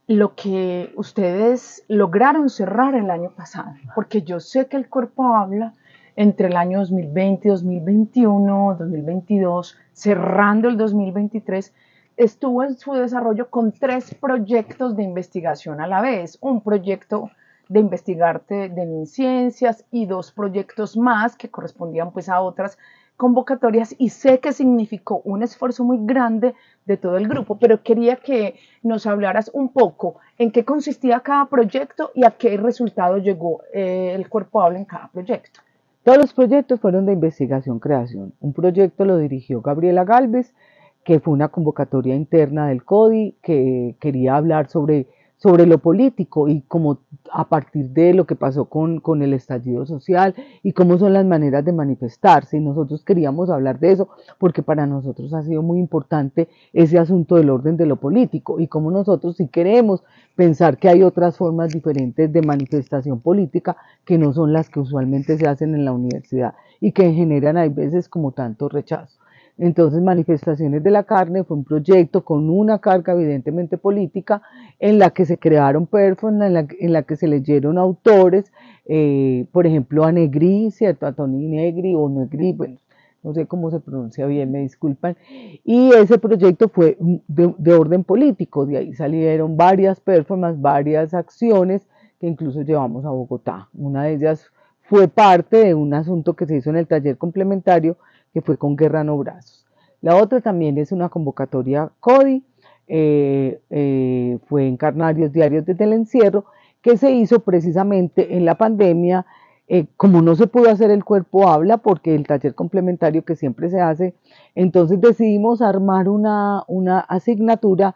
lo 0.07 0.35
que 0.35 0.93
ustedes 0.97 1.85
lograron 1.89 2.49
cerrar 2.49 2.95
el 2.95 3.11
año 3.11 3.31
pasado, 3.31 3.73
porque 3.95 4.23
yo 4.23 4.39
sé 4.39 4.67
que 4.67 4.77
el 4.77 4.89
cuerpo 4.89 5.35
habla 5.35 5.75
entre 6.15 6.47
el 6.47 6.57
año 6.57 6.79
2020, 6.79 7.49
2021, 7.49 8.77
2022, 8.79 9.77
cerrando 9.93 10.69
el 10.69 10.77
2023, 10.77 11.75
estuvo 12.17 12.63
en 12.63 12.77
su 12.79 12.93
desarrollo 12.95 13.51
con 13.51 13.73
tres 13.73 14.15
proyectos 14.15 14.97
de 14.97 15.03
investigación 15.03 15.81
a 15.81 15.89
la 15.89 16.01
vez, 16.01 16.39
un 16.41 16.63
proyecto 16.63 17.31
de 17.69 17.81
investigarte 17.81 18.69
de 18.69 19.07
ciencias 19.07 19.85
y 19.91 20.07
dos 20.07 20.31
proyectos 20.31 20.97
más 20.97 21.37
que 21.37 21.51
correspondían 21.51 22.13
pues 22.13 22.29
a 22.29 22.41
otras 22.41 22.79
convocatorias 23.17 23.95
y 23.99 24.11
sé 24.11 24.41
que 24.41 24.53
significó 24.53 25.23
un 25.25 25.43
esfuerzo 25.43 25.85
muy 25.85 25.99
grande 26.01 26.55
de 26.85 26.97
todo 26.97 27.17
el 27.17 27.29
grupo, 27.29 27.59
pero 27.59 27.83
quería 27.83 28.17
que 28.17 28.57
nos 28.83 29.07
hablaras 29.07 29.51
un 29.55 29.71
poco 29.71 30.17
en 30.39 30.51
qué 30.51 30.65
consistía 30.65 31.21
cada 31.21 31.47
proyecto 31.47 32.11
y 32.15 32.25
a 32.25 32.33
qué 32.33 32.57
resultado 32.57 33.19
llegó 33.19 33.63
eh, 33.73 34.13
el 34.15 34.29
cuerpo 34.29 34.61
habla 34.61 34.79
en 34.79 34.85
cada 34.85 35.09
proyecto. 35.09 35.61
Todos 36.05 36.19
los 36.19 36.33
proyectos 36.35 36.79
fueron 36.79 37.07
de 37.07 37.15
investigación-creación. 37.15 38.33
Un 38.41 38.53
proyecto 38.53 39.05
lo 39.05 39.19
dirigió 39.19 39.61
Gabriela 39.61 40.05
Galvez, 40.05 40.55
que 41.03 41.19
fue 41.19 41.33
una 41.33 41.49
convocatoria 41.49 42.15
interna 42.15 42.69
del 42.69 42.85
CODI, 42.85 43.37
que 43.43 43.97
quería 43.99 44.37
hablar 44.37 44.69
sobre 44.69 45.09
sobre 45.37 45.67
lo 45.67 45.79
político 45.79 46.49
y 46.49 46.63
como 46.63 46.99
a 47.31 47.49
partir 47.49 47.91
de 47.91 48.15
lo 48.15 48.27
que 48.27 48.37
pasó 48.37 48.67
con, 48.67 49.01
con, 49.01 49.23
el 49.23 49.35
estallido 49.35 49.85
social 49.85 50.35
y 50.63 50.73
cómo 50.73 50.99
son 50.99 51.13
las 51.13 51.27
maneras 51.27 51.65
de 51.65 51.73
manifestarse. 51.73 52.57
Y 52.57 52.61
nosotros 52.61 53.05
queríamos 53.05 53.51
hablar 53.51 53.79
de 53.79 53.93
eso 53.93 54.09
porque 54.39 54.63
para 54.63 54.87
nosotros 54.87 55.33
ha 55.35 55.43
sido 55.43 55.63
muy 55.63 55.79
importante 55.79 56.49
ese 56.73 56.99
asunto 56.99 57.37
del 57.37 57.51
orden 57.51 57.77
de 57.77 57.87
lo 57.87 57.97
político 57.97 58.61
y 58.61 58.69
cómo 58.69 58.91
nosotros 58.91 59.37
si 59.37 59.49
queremos 59.49 60.03
pensar 60.35 60.79
que 60.79 60.89
hay 60.89 61.03
otras 61.03 61.37
formas 61.37 61.71
diferentes 61.71 62.33
de 62.33 62.43
manifestación 62.43 63.21
política 63.21 63.77
que 64.05 64.19
no 64.19 64.33
son 64.33 64.53
las 64.53 64.71
que 64.71 64.81
usualmente 64.81 65.37
se 65.37 65.47
hacen 65.47 65.75
en 65.75 65.85
la 65.85 65.93
universidad 65.93 66.55
y 66.81 66.93
que 66.93 67.13
generan 67.13 67.57
a 67.57 67.69
veces 67.69 68.09
como 68.09 68.33
tanto 68.33 68.69
rechazo. 68.69 69.19
Entonces, 69.59 70.03
Manifestaciones 70.03 70.83
de 70.83 70.91
la 70.91 71.05
Carne 71.05 71.45
fue 71.45 71.57
un 71.57 71.65
proyecto 71.65 72.25
con 72.25 72.51
una 72.51 72.79
carga 72.79 73.15
evidentemente 73.15 73.79
política 73.79 74.43
en 74.79 74.99
la 74.99 75.11
que 75.11 75.25
se 75.25 75.39
crearon 75.39 75.87
personas, 75.87 76.53
en 76.79 76.93
la, 76.93 77.03
que 77.03 77.17
se 77.17 77.27
leyeron 77.27 77.79
autores, 77.79 78.53
eh, 78.85 79.47
por 79.53 79.67
ejemplo, 79.67 80.05
a 80.05 80.13
Negri, 80.13 80.71
¿cierto? 80.71 81.07
A 81.07 81.13
Tony 81.13 81.49
Negri 81.49 81.95
o 81.95 82.09
Negri, 82.09 82.53
bueno, 82.53 82.77
no 83.23 83.33
sé 83.33 83.47
cómo 83.47 83.71
se 83.71 83.81
pronuncia 83.81 84.27
bien, 84.27 84.53
me 84.53 84.61
disculpan. 84.61 85.17
Y 85.65 85.91
ese 85.95 86.19
proyecto 86.19 86.69
fue 86.69 86.99
de, 87.01 87.55
de 87.57 87.73
orden 87.73 88.05
político, 88.05 88.67
de 88.67 88.77
ahí 88.77 88.95
salieron 88.95 89.57
varias 89.57 90.01
performances, 90.01 90.61
varias 90.61 91.15
acciones 91.15 91.87
que 92.21 92.27
incluso 92.27 92.61
llevamos 92.61 93.07
a 93.07 93.11
Bogotá. 93.11 93.69
Una 93.75 94.05
de 94.05 94.15
ellas 94.15 94.51
fue 94.83 95.09
parte 95.09 95.57
de 95.57 95.75
un 95.75 95.95
asunto 95.95 96.35
que 96.35 96.47
se 96.47 96.57
hizo 96.57 96.71
en 96.71 96.77
el 96.77 96.87
taller 96.87 97.17
complementario 97.17 97.97
que 98.37 98.43
fue 98.43 98.59
con 98.59 98.77
Guerra 98.77 99.03
No 99.03 99.17
Brazos. 99.17 99.65
La 100.03 100.15
otra 100.15 100.43
también 100.43 100.77
es 100.77 100.93
una 100.93 101.09
convocatoria 101.09 101.91
CODI, 102.01 102.45
eh, 102.87 103.63
eh, 103.71 104.39
fue 104.45 104.69
en 104.69 104.77
Carnarios 104.77 105.33
Diarios 105.33 105.65
desde 105.65 105.85
el 105.85 105.95
encierro, 105.95 106.45
que 106.83 106.99
se 106.99 107.13
hizo 107.13 107.41
precisamente 107.41 108.37
en 108.37 108.45
la 108.45 108.59
pandemia, 108.59 109.25
eh, 109.69 109.87
como 109.97 110.21
no 110.21 110.35
se 110.35 110.49
pudo 110.49 110.69
hacer 110.69 110.91
el 110.91 111.03
cuerpo 111.03 111.49
habla, 111.49 111.79
porque 111.79 112.15
el 112.15 112.27
taller 112.27 112.55
complementario 112.55 113.25
que 113.25 113.37
siempre 113.37 113.71
se 113.71 113.81
hace, 113.81 114.15
entonces 114.55 115.01
decidimos 115.01 115.63
armar 115.63 116.07
una, 116.11 116.63
una 116.67 117.01
asignatura 117.01 117.95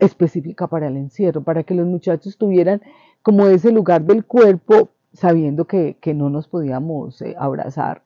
específica 0.00 0.66
para 0.66 0.88
el 0.88 0.96
encierro, 0.96 1.42
para 1.42 1.62
que 1.62 1.74
los 1.74 1.86
muchachos 1.86 2.36
tuvieran 2.36 2.82
como 3.22 3.46
ese 3.46 3.70
lugar 3.70 4.02
del 4.02 4.24
cuerpo, 4.24 4.88
sabiendo 5.12 5.66
que, 5.66 5.96
que 6.00 6.14
no 6.14 6.30
nos 6.30 6.48
podíamos 6.48 7.22
abrazar 7.38 8.02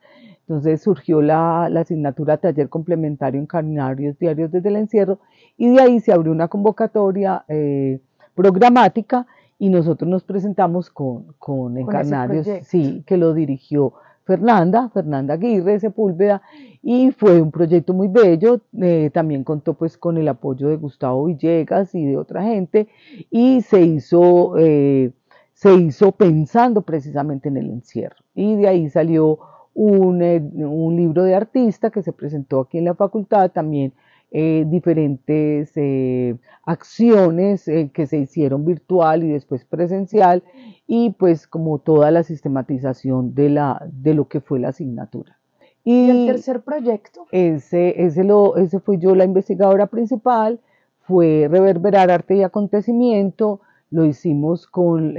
Entonces 0.47 0.81
surgió 0.81 1.21
la, 1.21 1.65
asignatura 1.65 2.37
taller 2.37 2.69
complementario 2.69 3.39
en 3.39 3.45
Carnarios 3.45 4.19
Diarios 4.19 4.51
desde 4.51 4.69
el 4.69 4.75
encierro 4.75 5.19
y 5.57 5.69
de 5.69 5.81
ahí 5.81 5.99
se 5.99 6.11
abrió 6.11 6.31
una 6.31 6.49
convocatoria 6.49 7.45
eh, 7.47 7.99
programática 8.35 9.25
y 9.57 9.69
nosotros 9.69 10.09
nos 10.09 10.23
presentamos 10.23 10.89
con, 10.89 11.33
con 11.39 11.77
Encarnarios, 11.77 12.47
sí, 12.63 13.03
que 13.07 13.15
lo 13.15 13.33
dirigió 13.33 13.93
Fernanda, 14.25 14.89
Fernanda 14.89 15.35
Aguirre 15.35 15.79
Sepúlveda, 15.79 16.41
y 16.81 17.11
fue 17.11 17.41
un 17.41 17.51
proyecto 17.51 17.93
muy 17.93 18.07
bello, 18.07 18.61
eh, 18.81 19.09
también 19.13 19.43
contó 19.43 19.73
pues 19.73 19.97
con 19.97 20.17
el 20.17 20.27
apoyo 20.27 20.69
de 20.69 20.77
Gustavo 20.77 21.25
Villegas 21.25 21.93
y 21.95 22.05
de 22.05 22.17
otra 22.17 22.43
gente, 22.43 22.87
y 23.29 23.61
se 23.61 23.81
hizo, 23.81 24.57
eh, 24.57 25.11
se 25.53 25.73
hizo 25.75 26.11
pensando 26.13 26.81
precisamente 26.81 27.49
en 27.49 27.57
el 27.57 27.69
encierro, 27.69 28.17
y 28.33 28.55
de 28.55 28.67
ahí 28.67 28.89
salió 28.89 29.39
un, 29.73 30.21
eh, 30.21 30.39
un 30.39 30.95
libro 30.95 31.23
de 31.23 31.35
artista 31.35 31.89
que 31.89 32.03
se 32.03 32.13
presentó 32.13 32.61
aquí 32.61 32.77
en 32.77 32.85
la 32.85 32.95
facultad, 32.95 33.51
también 33.51 33.93
eh, 34.35 34.65
diferentes 34.65 35.73
eh, 35.75 36.35
acciones 36.65 37.67
eh, 37.67 37.91
que 37.93 38.07
se 38.07 38.17
hicieron 38.17 38.65
virtual 38.65 39.23
y 39.23 39.29
después 39.29 39.63
presencial 39.63 40.41
y 40.87 41.11
pues 41.11 41.45
como 41.45 41.77
toda 41.77 42.09
la 42.09 42.23
sistematización 42.23 43.35
de, 43.35 43.51
la, 43.51 43.85
de 43.91 44.15
lo 44.15 44.27
que 44.27 44.41
fue 44.41 44.59
la 44.59 44.69
asignatura. 44.69 45.37
¿Y, 45.83 46.09
el 46.09 46.25
tercer 46.25 46.61
proyecto? 46.61 47.27
Ese, 47.31 48.03
ese, 48.03 48.23
lo, 48.23 48.57
ese 48.57 48.79
fui 48.79 48.97
yo 48.97 49.13
la 49.13 49.23
investigadora 49.23 49.85
principal, 49.85 50.59
fue 51.01 51.47
reverberar 51.47 52.09
arte 52.09 52.35
y 52.35 52.41
acontecimiento, 52.41 53.61
lo 53.91 54.03
hicimos 54.03 54.65
con, 54.65 55.15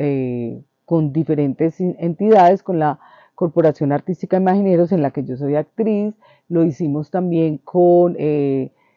con 0.87 1.13
diferentes 1.13 1.81
entidades, 1.81 2.65
con 2.65 2.81
la 2.81 2.99
Corporación 3.35 3.93
Artística 3.93 4.37
Imagineros 4.37 4.93
en 4.93 5.03
la 5.03 5.11
que 5.11 5.25
yo 5.25 5.37
soy 5.37 5.57
actriz, 5.57 6.15
lo 6.49 6.65
hicimos 6.65 7.11
también 7.11 7.59
con 7.59 8.17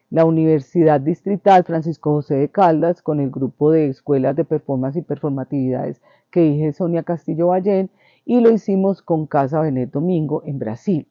la 0.10 0.26
Universidad 0.26 1.02
Distrital 1.02 1.64
Francisco 1.64 2.12
José 2.12 2.36
de 2.36 2.50
Caldas 2.50 3.02
con 3.02 3.20
el 3.20 3.30
grupo 3.30 3.72
de 3.72 3.88
escuelas 3.88 4.36
de 4.36 4.46
performance 4.46 4.96
y 4.98 5.02
performatividades 5.02 6.02
que 6.32 6.42
dije 6.42 6.74
Sonia 6.74 7.04
Castillo 7.04 7.48
Ballén 7.48 7.90
y 8.26 8.40
lo 8.40 8.52
hicimos 8.52 9.02
con 9.02 9.26
Casa 9.26 9.60
Benet 9.62 9.92
Domingo 9.92 10.44
en 10.46 10.60
Brasil. 10.60 11.08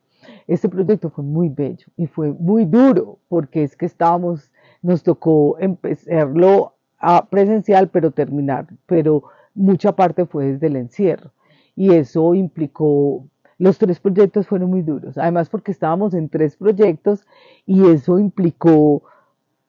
Este 0.46 0.68
proyecto 0.68 1.10
fue 1.10 1.24
muy 1.24 1.48
bello 1.48 1.86
y 1.96 2.06
fue 2.06 2.32
muy 2.32 2.64
duro 2.64 3.18
porque 3.28 3.64
es 3.64 3.76
que 3.76 3.86
estábamos, 3.86 4.50
nos 4.82 5.02
tocó 5.02 5.58
empezarlo 5.58 6.74
a 6.98 7.26
presencial 7.26 7.88
pero 7.88 8.10
terminar, 8.10 8.66
pero 8.86 9.24
mucha 9.54 9.92
parte 9.92 10.26
fue 10.26 10.52
desde 10.52 10.68
el 10.68 10.76
encierro 10.76 11.32
y 11.76 11.92
eso 11.92 12.34
implicó 12.34 13.24
los 13.58 13.78
tres 13.78 14.00
proyectos 14.00 14.46
fueron 14.46 14.70
muy 14.70 14.82
duros, 14.82 15.16
además 15.16 15.48
porque 15.48 15.72
estábamos 15.72 16.14
en 16.14 16.28
tres 16.28 16.56
proyectos 16.56 17.26
y 17.64 17.88
eso 17.88 18.18
implicó 18.18 19.02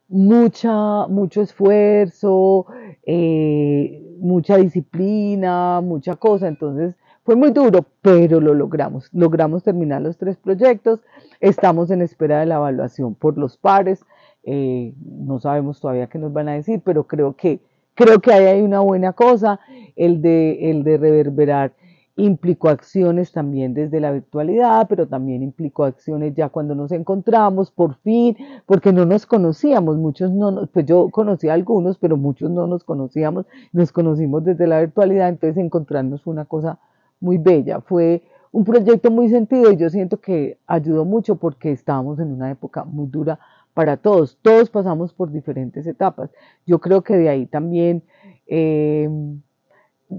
mucha, 0.09 1.07
mucho 1.07 1.41
esfuerzo, 1.41 2.65
eh, 3.05 4.03
mucha 4.19 4.57
disciplina, 4.57 5.81
mucha 5.81 6.15
cosa, 6.15 6.47
entonces 6.47 6.95
fue 7.23 7.35
muy 7.35 7.51
duro, 7.51 7.85
pero 8.01 8.39
lo 8.39 8.53
logramos, 8.53 9.09
logramos 9.13 9.63
terminar 9.63 10.01
los 10.01 10.17
tres 10.17 10.37
proyectos, 10.37 11.01
estamos 11.39 11.91
en 11.91 12.01
espera 12.01 12.39
de 12.39 12.45
la 12.45 12.55
evaluación 12.55 13.15
por 13.15 13.37
los 13.37 13.57
pares, 13.57 14.05
eh, 14.43 14.93
no 15.05 15.39
sabemos 15.39 15.79
todavía 15.81 16.07
qué 16.07 16.19
nos 16.19 16.31
van 16.31 16.49
a 16.49 16.53
decir, 16.53 16.81
pero 16.83 17.05
creo 17.05 17.35
que, 17.35 17.59
creo 17.95 18.19
que 18.19 18.31
ahí 18.31 18.45
hay 18.45 18.61
una 18.61 18.79
buena 18.79 19.13
cosa, 19.13 19.59
el 19.95 20.21
de, 20.21 20.71
el 20.71 20.83
de 20.83 20.97
reverberar 20.97 21.73
implicó 22.17 22.69
acciones 22.69 23.31
también 23.31 23.75
desde 23.75 24.00
la 24.00 24.12
virtualidad, 24.12 24.88
pero 24.89 25.07
también 25.07 25.43
implicó 25.43 25.86
acciones 25.86 26.33
ya 26.33 26.50
cuando 26.50 26.74
nos 26.74 26.91
encontramos, 26.91 27.69
por 27.69 27.95
fin, 27.97 28.36
porque 28.65 28.91
no 28.91 29.05
nos 29.05 29.27
conocíamos, 29.27 29.97
muchos 29.97 30.31
no, 30.31 30.67
pues 30.74 30.86
yo 30.88 31.09
conocí 31.09 31.47
a 31.47 31.53
algunos, 31.53 32.00
pero 32.00 32.17
muchos 32.17 32.50
no 32.50 32.65
nos 32.65 32.83
conocíamos, 32.83 33.45
nos 33.71 33.91
conocimos 33.91 34.43
desde 34.43 34.65
la 34.65 34.79
virtualidad, 34.79 35.29
entonces 35.29 35.57
encontrarnos 35.57 36.24
fue 36.24 36.33
una 36.33 36.46
cosa 36.46 36.79
muy 37.20 37.37
bella, 37.37 37.81
fue 37.81 38.24
un 38.51 38.63
proyecto 38.63 39.11
muy 39.11 39.29
sentido 39.29 39.72
y 39.72 39.77
yo 39.77 39.89
siento 39.92 40.20
que 40.20 40.57
ayudó 40.65 41.05
mucho 41.05 41.35
porque 41.35 41.72
estábamos 41.72 42.20
en 42.20 42.31
una 42.31 42.50
época 42.50 42.83
muy 42.83 43.07
dura 43.07 43.39
para 43.75 43.96
todos, 43.98 44.39
todos 44.42 44.72
pasamos 44.72 45.13
por 45.13 45.31
diferentes 45.31 45.85
etapas, 45.85 46.31
yo 46.65 46.79
creo 46.79 47.03
que 47.03 47.15
de 47.15 47.29
ahí 47.29 47.46
también... 47.46 48.01
Eh, 48.48 49.07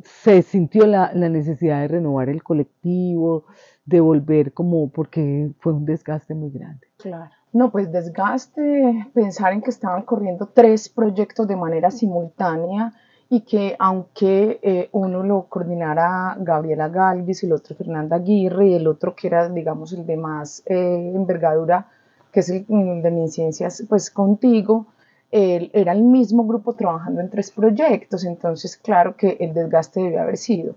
se 0.05 0.43
sintió 0.43 0.87
la, 0.87 1.13
necesidad 1.13 1.81
de 1.81 1.89
renovar 1.89 2.29
el 2.29 2.43
colectivo, 2.43 3.45
de 3.85 4.01
volver 4.01 4.53
como 4.53 4.91
porque 4.91 5.51
fue 5.61 5.73
un 5.73 5.85
desgaste 5.85 6.35
muy 6.35 6.51
grande. 6.51 6.87
Claro. 6.99 7.31
No, 7.53 7.71
pues 7.71 7.91
desgaste, 7.91 9.09
pensar 9.15 9.55
en 9.55 9.63
que 9.63 9.71
estaban 9.71 10.03
corriendo 10.03 10.51
tres 10.53 10.89
proyectos 10.89 11.49
de 11.49 11.57
manera 11.57 11.91
simultánea 11.91 12.93
y 13.31 13.41
que 13.41 13.75
aunque 13.79 14.59
eh, 14.63 14.89
uno 14.93 15.23
lo 15.23 15.45
coordinara 15.45 16.37
Gabriela 16.41 16.89
Galvis, 16.89 17.43
el 17.45 17.53
otro 17.53 17.75
Fernanda 17.75 18.17
Aguirre 18.17 18.69
y 18.69 18.75
el 18.75 18.87
otro 18.87 19.15
que 19.15 19.29
era, 19.29 19.49
digamos, 19.49 19.93
el 19.93 20.05
de 20.05 20.17
más 20.17 20.63
eh, 20.67 21.13
envergadura, 21.15 21.89
que 22.33 22.41
es 22.41 22.51
el 22.51 22.67
de 22.67 23.11
mis 23.11 23.33
ciencias, 23.33 23.85
pues 23.89 24.11
contigo, 24.11 24.87
era 25.31 25.93
el 25.93 26.03
mismo 26.03 26.47
grupo 26.47 26.75
trabajando 26.75 27.21
en 27.21 27.31
tres 27.31 27.51
proyectos, 27.51 28.25
entonces 28.25 28.77
claro 28.77 29.17
que 29.17 29.37
el 29.41 29.53
desgaste 29.53 30.01
debe 30.01 30.19
haber 30.19 30.37
sido. 30.37 30.75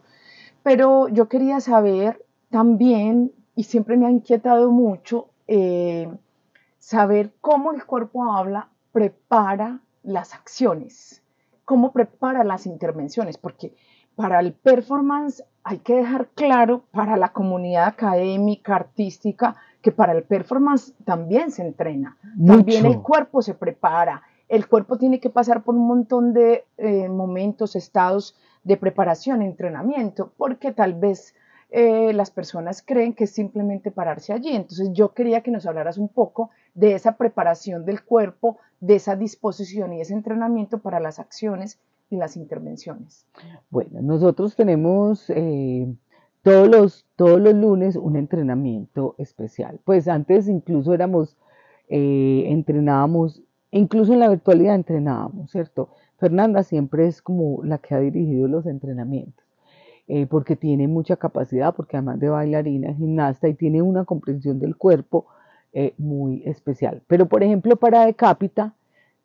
Pero 0.63 1.07
yo 1.07 1.27
quería 1.27 1.59
saber 1.59 2.23
también, 2.49 3.31
y 3.55 3.63
siempre 3.63 3.97
me 3.97 4.07
ha 4.07 4.11
inquietado 4.11 4.71
mucho, 4.71 5.27
eh, 5.47 6.11
saber 6.79 7.31
cómo 7.41 7.71
el 7.71 7.85
cuerpo 7.85 8.31
habla 8.31 8.69
prepara 8.91 9.79
las 10.03 10.33
acciones, 10.33 11.21
cómo 11.63 11.91
prepara 11.91 12.43
las 12.43 12.65
intervenciones, 12.65 13.37
porque 13.37 13.73
para 14.15 14.39
el 14.39 14.53
performance 14.53 15.43
hay 15.63 15.77
que 15.79 15.95
dejar 15.95 16.27
claro 16.35 16.83
para 16.91 17.17
la 17.17 17.29
comunidad 17.29 17.87
académica, 17.87 18.75
artística, 18.75 19.55
que 19.81 19.91
para 19.91 20.13
el 20.13 20.23
performance 20.23 20.93
también 21.05 21.51
se 21.51 21.63
entrena, 21.63 22.17
también 22.45 22.85
el 22.85 23.01
cuerpo 23.01 23.41
se 23.41 23.53
prepara, 23.53 24.21
el 24.51 24.67
cuerpo 24.67 24.97
tiene 24.97 25.21
que 25.21 25.29
pasar 25.29 25.63
por 25.63 25.75
un 25.75 25.87
montón 25.87 26.33
de 26.33 26.65
eh, 26.77 27.07
momentos, 27.07 27.77
estados 27.77 28.35
de 28.65 28.75
preparación, 28.75 29.41
entrenamiento, 29.41 30.33
porque 30.35 30.73
tal 30.73 30.93
vez 30.93 31.33
eh, 31.69 32.11
las 32.11 32.31
personas 32.31 32.83
creen 32.85 33.13
que 33.13 33.23
es 33.23 33.31
simplemente 33.31 33.91
pararse 33.91 34.33
allí. 34.33 34.49
Entonces 34.49 34.89
yo 34.91 35.13
quería 35.13 35.39
que 35.39 35.51
nos 35.51 35.65
hablaras 35.65 35.97
un 35.97 36.09
poco 36.09 36.49
de 36.73 36.95
esa 36.95 37.15
preparación 37.15 37.85
del 37.85 38.03
cuerpo, 38.03 38.57
de 38.81 38.95
esa 38.95 39.15
disposición 39.15 39.93
y 39.93 40.01
ese 40.01 40.15
entrenamiento 40.15 40.79
para 40.79 40.99
las 40.99 41.19
acciones 41.19 41.79
y 42.09 42.17
las 42.17 42.35
intervenciones. 42.35 43.25
Bueno, 43.69 44.01
nosotros 44.01 44.57
tenemos 44.57 45.29
eh, 45.29 45.87
todos, 46.41 46.67
los, 46.67 47.05
todos 47.15 47.39
los 47.39 47.53
lunes 47.53 47.95
un 47.95 48.17
entrenamiento 48.17 49.15
especial. 49.17 49.79
Pues 49.85 50.09
antes 50.09 50.49
incluso 50.49 50.93
éramos, 50.93 51.37
entrenábamos 51.87 53.43
incluso 53.71 54.13
en 54.13 54.19
la 54.19 54.29
virtualidad 54.29 54.75
entrenábamos, 54.75 55.51
¿cierto? 55.51 55.89
Fernanda 56.17 56.63
siempre 56.63 57.07
es 57.07 57.21
como 57.21 57.63
la 57.63 57.79
que 57.79 57.95
ha 57.95 57.99
dirigido 57.99 58.47
los 58.47 58.65
entrenamientos, 58.65 59.43
eh, 60.07 60.27
porque 60.27 60.55
tiene 60.55 60.87
mucha 60.87 61.15
capacidad, 61.15 61.73
porque 61.73 61.97
además 61.97 62.19
de 62.19 62.29
bailarina, 62.29 62.93
gimnasta 62.93 63.47
y 63.47 63.53
tiene 63.53 63.81
una 63.81 64.05
comprensión 64.05 64.59
del 64.59 64.75
cuerpo 64.75 65.25
eh, 65.73 65.93
muy 65.97 66.43
especial. 66.45 67.01
Pero 67.07 67.27
por 67.27 67.43
ejemplo 67.43 67.75
para 67.75 68.05
Decapita, 68.05 68.75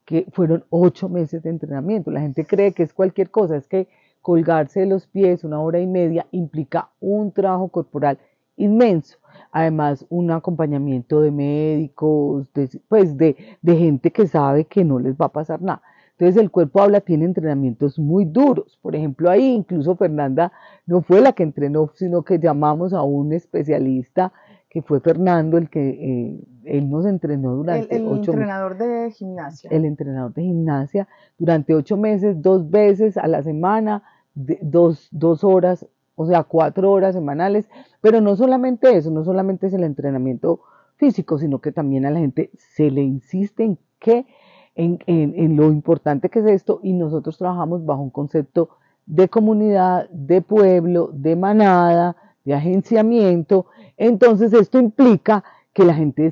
que 0.04 0.26
fueron 0.32 0.64
ocho 0.70 1.08
meses 1.08 1.42
de 1.42 1.50
entrenamiento, 1.50 2.10
la 2.10 2.20
gente 2.20 2.46
cree 2.46 2.72
que 2.72 2.84
es 2.84 2.94
cualquier 2.94 3.30
cosa, 3.30 3.56
es 3.56 3.66
que 3.66 3.88
colgarse 4.22 4.80
de 4.80 4.86
los 4.86 5.06
pies 5.06 5.44
una 5.44 5.60
hora 5.60 5.80
y 5.80 5.86
media 5.86 6.26
implica 6.30 6.90
un 7.00 7.32
trabajo 7.32 7.68
corporal 7.68 8.18
inmenso 8.56 9.18
además 9.52 10.06
un 10.08 10.30
acompañamiento 10.30 11.20
de 11.20 11.30
médicos, 11.30 12.52
de, 12.52 12.68
pues 12.88 13.16
de, 13.16 13.36
gente 13.64 14.10
que 14.10 14.26
sabe 14.26 14.64
que 14.64 14.84
no 14.84 14.98
les 14.98 15.14
va 15.14 15.26
a 15.26 15.32
pasar 15.32 15.62
nada. 15.62 15.82
Entonces 16.12 16.40
el 16.42 16.50
cuerpo 16.50 16.80
habla 16.80 17.00
tiene 17.00 17.26
entrenamientos 17.26 17.98
muy 17.98 18.24
duros. 18.24 18.78
Por 18.80 18.96
ejemplo, 18.96 19.28
ahí 19.28 19.52
incluso 19.52 19.96
Fernanda 19.96 20.50
no 20.86 21.02
fue 21.02 21.20
la 21.20 21.32
que 21.32 21.42
entrenó, 21.42 21.90
sino 21.94 22.22
que 22.22 22.38
llamamos 22.38 22.94
a 22.94 23.02
un 23.02 23.32
especialista 23.32 24.32
que 24.70 24.82
fue 24.82 25.00
Fernando 25.00 25.58
el 25.58 25.68
que 25.68 25.88
eh, 25.88 26.40
él 26.64 26.90
nos 26.90 27.06
entrenó 27.06 27.54
durante 27.54 27.96
el, 27.96 28.06
el 28.06 28.12
entrenador 28.12 28.76
de 28.76 29.10
gimnasia. 29.10 29.70
El 29.70 29.84
entrenador 29.84 30.34
de 30.34 30.42
gimnasia 30.42 31.08
durante 31.38 31.74
ocho 31.74 31.96
meses, 31.96 32.40
dos 32.40 32.68
veces 32.70 33.16
a 33.16 33.26
la 33.26 33.42
semana, 33.42 34.02
dos, 34.34 35.08
dos 35.12 35.44
horas 35.44 35.86
o 36.16 36.26
sea, 36.26 36.42
cuatro 36.42 36.90
horas 36.90 37.14
semanales, 37.14 37.68
pero 38.00 38.20
no 38.20 38.34
solamente 38.36 38.96
eso, 38.96 39.10
no 39.10 39.22
solamente 39.22 39.68
es 39.68 39.74
el 39.74 39.84
entrenamiento 39.84 40.62
físico, 40.96 41.38
sino 41.38 41.60
que 41.60 41.72
también 41.72 42.06
a 42.06 42.10
la 42.10 42.18
gente 42.18 42.50
se 42.56 42.90
le 42.90 43.02
insiste 43.02 43.64
en 43.64 43.78
que, 43.98 44.26
en, 44.74 44.98
en, 45.06 45.56
lo 45.56 45.70
importante 45.70 46.28
que 46.28 46.40
es 46.40 46.46
esto, 46.46 46.80
y 46.82 46.92
nosotros 46.92 47.38
trabajamos 47.38 47.84
bajo 47.84 48.02
un 48.02 48.10
concepto 48.10 48.70
de 49.06 49.28
comunidad, 49.28 50.08
de 50.10 50.42
pueblo, 50.42 51.10
de 51.12 51.36
manada, 51.36 52.16
de 52.44 52.54
agenciamiento. 52.54 53.66
Entonces 53.96 54.52
esto 54.52 54.78
implica 54.78 55.44
que 55.72 55.84
la 55.84 55.94
gente 55.94 56.26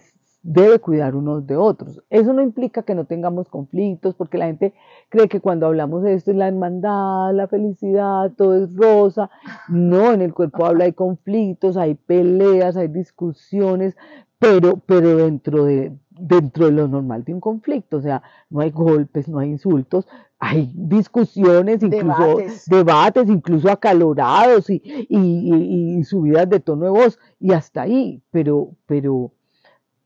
debe 0.45 0.79
cuidar 0.79 1.17
unos 1.17 1.47
de 1.47 1.57
otros. 1.57 2.03
Eso 2.11 2.35
no 2.35 2.43
implica 2.43 2.83
que 2.83 2.95
no 2.95 3.07
tengamos 3.07 3.49
conflictos, 3.49 4.15
porque 4.15 4.39
la 4.39 4.47
gente 4.47 4.75
cree 5.09 5.27
que 5.27 5.41
cuando 5.41 5.67
hablamos 5.67 6.03
de 6.03 6.15
esto 6.15 6.31
es 6.31 6.37
la 6.37 6.49
hermandad, 6.49 7.33
la 7.35 7.49
felicidad, 7.49 8.31
todo 8.37 8.63
es 8.63 8.77
rosa. 8.77 9.31
No, 9.69 10.13
en 10.13 10.21
el 10.21 10.35
cuerpo 10.35 10.67
habla 10.67 10.85
hay 10.85 10.93
conflictos, 10.93 11.79
hay 11.79 11.95
peleas, 11.95 12.77
hay 12.77 12.89
discusiones, 12.89 13.97
pero, 14.39 14.77
pero 14.87 15.17
dentro 15.17 15.65
de, 15.65 15.97
dentro 16.11 16.67
de 16.67 16.73
lo 16.73 16.89
normal 16.89 17.25
de 17.25 17.33
un 17.33 17.41
conflicto, 17.41 17.97
o 17.97 18.03
sea, 18.03 18.23
no 18.51 18.61
hay 18.61 18.71
golpes, 18.71 19.29
no 19.29 19.39
hay 19.39 19.49
insultos, 19.49 20.07
hay 20.39 20.71
discusiones, 20.75 21.83
incluso 21.83 22.37
debates, 22.67 23.31
incluso 23.31 23.71
acalorados 23.71 24.69
y, 24.69 24.83
y, 25.09 25.97
y, 25.99 26.05
subidas 26.05 26.51
de 26.51 26.61
tono 26.61 26.85
de 26.85 26.91
voz, 26.91 27.19
y 27.41 27.53
hasta 27.55 27.83
ahí, 27.83 28.23
pero, 28.31 28.73
pero, 28.85 29.33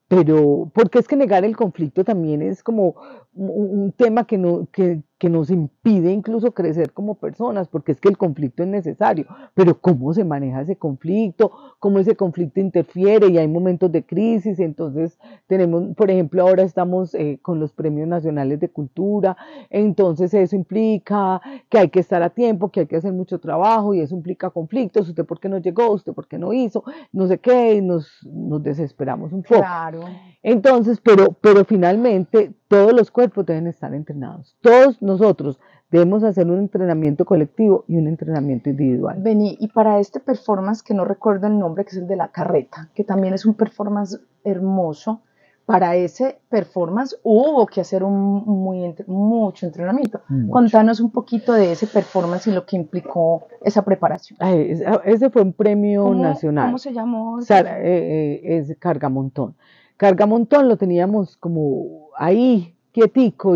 pero, 0.08 0.70
porque 0.74 0.98
es 0.98 1.06
que 1.06 1.16
negar 1.16 1.44
el 1.44 1.56
conflicto 1.56 2.02
también 2.02 2.40
es 2.40 2.62
como 2.62 2.96
un, 3.34 3.92
tema 3.92 4.26
que, 4.26 4.38
no, 4.38 4.66
que, 4.72 5.02
que 5.18 5.28
nos 5.28 5.50
impide 5.50 6.12
incluso 6.12 6.52
crecer 6.52 6.92
como 6.92 7.16
personas, 7.16 7.66
porque 7.68 7.92
es 7.92 8.00
que 8.00 8.08
el 8.08 8.16
conflicto 8.16 8.62
es 8.62 8.68
necesario, 8.68 9.26
pero 9.54 9.80
cómo 9.80 10.14
se 10.14 10.24
maneja 10.24 10.62
ese 10.62 10.76
conflicto, 10.76 11.50
cómo 11.80 11.98
ese 11.98 12.14
conflicto 12.14 12.60
interfiere 12.60 13.28
y 13.28 13.38
hay 13.38 13.48
momentos 13.48 13.90
de 13.90 14.04
crisis, 14.04 14.60
entonces 14.60 15.18
tenemos, 15.48 15.94
por 15.96 16.10
ejemplo, 16.10 16.42
ahora 16.42 16.62
estamos 16.62 17.14
eh, 17.14 17.40
con 17.42 17.58
los 17.58 17.72
premios 17.72 18.06
nacionales 18.06 18.60
de 18.60 18.68
cultura, 18.68 19.36
entonces 19.70 20.32
eso 20.34 20.54
implica 20.54 21.40
que 21.68 21.78
hay 21.78 21.88
que 21.88 22.00
estar 22.00 22.22
a 22.22 22.30
tiempo, 22.30 22.70
que 22.70 22.80
hay 22.80 22.86
que 22.86 22.96
hacer 22.96 23.12
mucho 23.12 23.40
trabajo 23.40 23.94
y 23.94 24.00
eso 24.00 24.14
implica 24.14 24.50
conflictos, 24.50 25.08
usted 25.08 25.24
por 25.24 25.40
qué 25.40 25.48
no 25.48 25.58
llegó, 25.58 25.90
usted 25.90 26.12
por 26.12 26.28
qué 26.28 26.38
no 26.38 26.52
hizo, 26.52 26.84
no 27.12 27.26
sé 27.26 27.38
qué, 27.38 27.74
y 27.74 27.82
nos, 27.82 28.08
nos 28.24 28.62
desesperamos 28.62 29.32
un 29.32 29.42
poco. 29.42 29.60
Claro. 29.60 30.04
Entonces, 30.42 31.00
pero, 31.00 31.32
pero 31.40 31.64
finalmente 31.64 32.54
todos 32.68 32.92
los 32.92 33.10
cuerpos 33.10 33.46
deben 33.46 33.66
estar 33.66 33.94
entrenados, 33.94 34.56
todos 34.60 35.00
nosotros 35.08 35.58
debemos 35.90 36.22
hacer 36.22 36.46
un 36.46 36.58
entrenamiento 36.58 37.24
colectivo 37.24 37.84
y 37.88 37.96
un 37.96 38.06
entrenamiento 38.06 38.70
individual. 38.70 39.20
Vení, 39.20 39.56
y 39.58 39.68
para 39.68 39.98
este 39.98 40.20
performance, 40.20 40.82
que 40.82 40.94
no 40.94 41.04
recuerdo 41.04 41.46
el 41.46 41.58
nombre, 41.58 41.84
que 41.84 41.90
es 41.90 41.96
el 41.96 42.06
de 42.06 42.16
la 42.16 42.28
carreta, 42.28 42.90
que 42.94 43.04
también 43.04 43.34
es 43.34 43.46
un 43.46 43.54
performance 43.54 44.20
hermoso, 44.44 45.22
para 45.68 45.96
ese 45.96 46.40
performance 46.48 47.14
hubo 47.22 47.66
que 47.66 47.82
hacer 47.82 48.02
un 48.02 48.42
muy, 48.46 48.94
mucho 49.06 49.66
entrenamiento. 49.66 50.22
Contanos 50.48 50.98
un 50.98 51.10
poquito 51.10 51.52
de 51.52 51.72
ese 51.72 51.86
performance 51.86 52.46
y 52.46 52.52
lo 52.52 52.64
que 52.64 52.76
implicó 52.76 53.48
esa 53.62 53.82
preparación. 53.82 54.38
ese 55.04 55.28
fue 55.28 55.42
un 55.42 55.52
premio 55.52 56.14
nacional. 56.14 56.68
¿Cómo 56.68 56.78
se 56.78 56.94
llamó? 56.94 57.42
Sara, 57.42 57.80
eh, 57.80 58.40
eh, 58.42 58.56
es 58.56 58.74
Cargamontón. 58.78 59.56
Cargamontón 59.98 60.70
lo 60.70 60.78
teníamos 60.78 61.36
como 61.36 62.08
ahí 62.16 62.77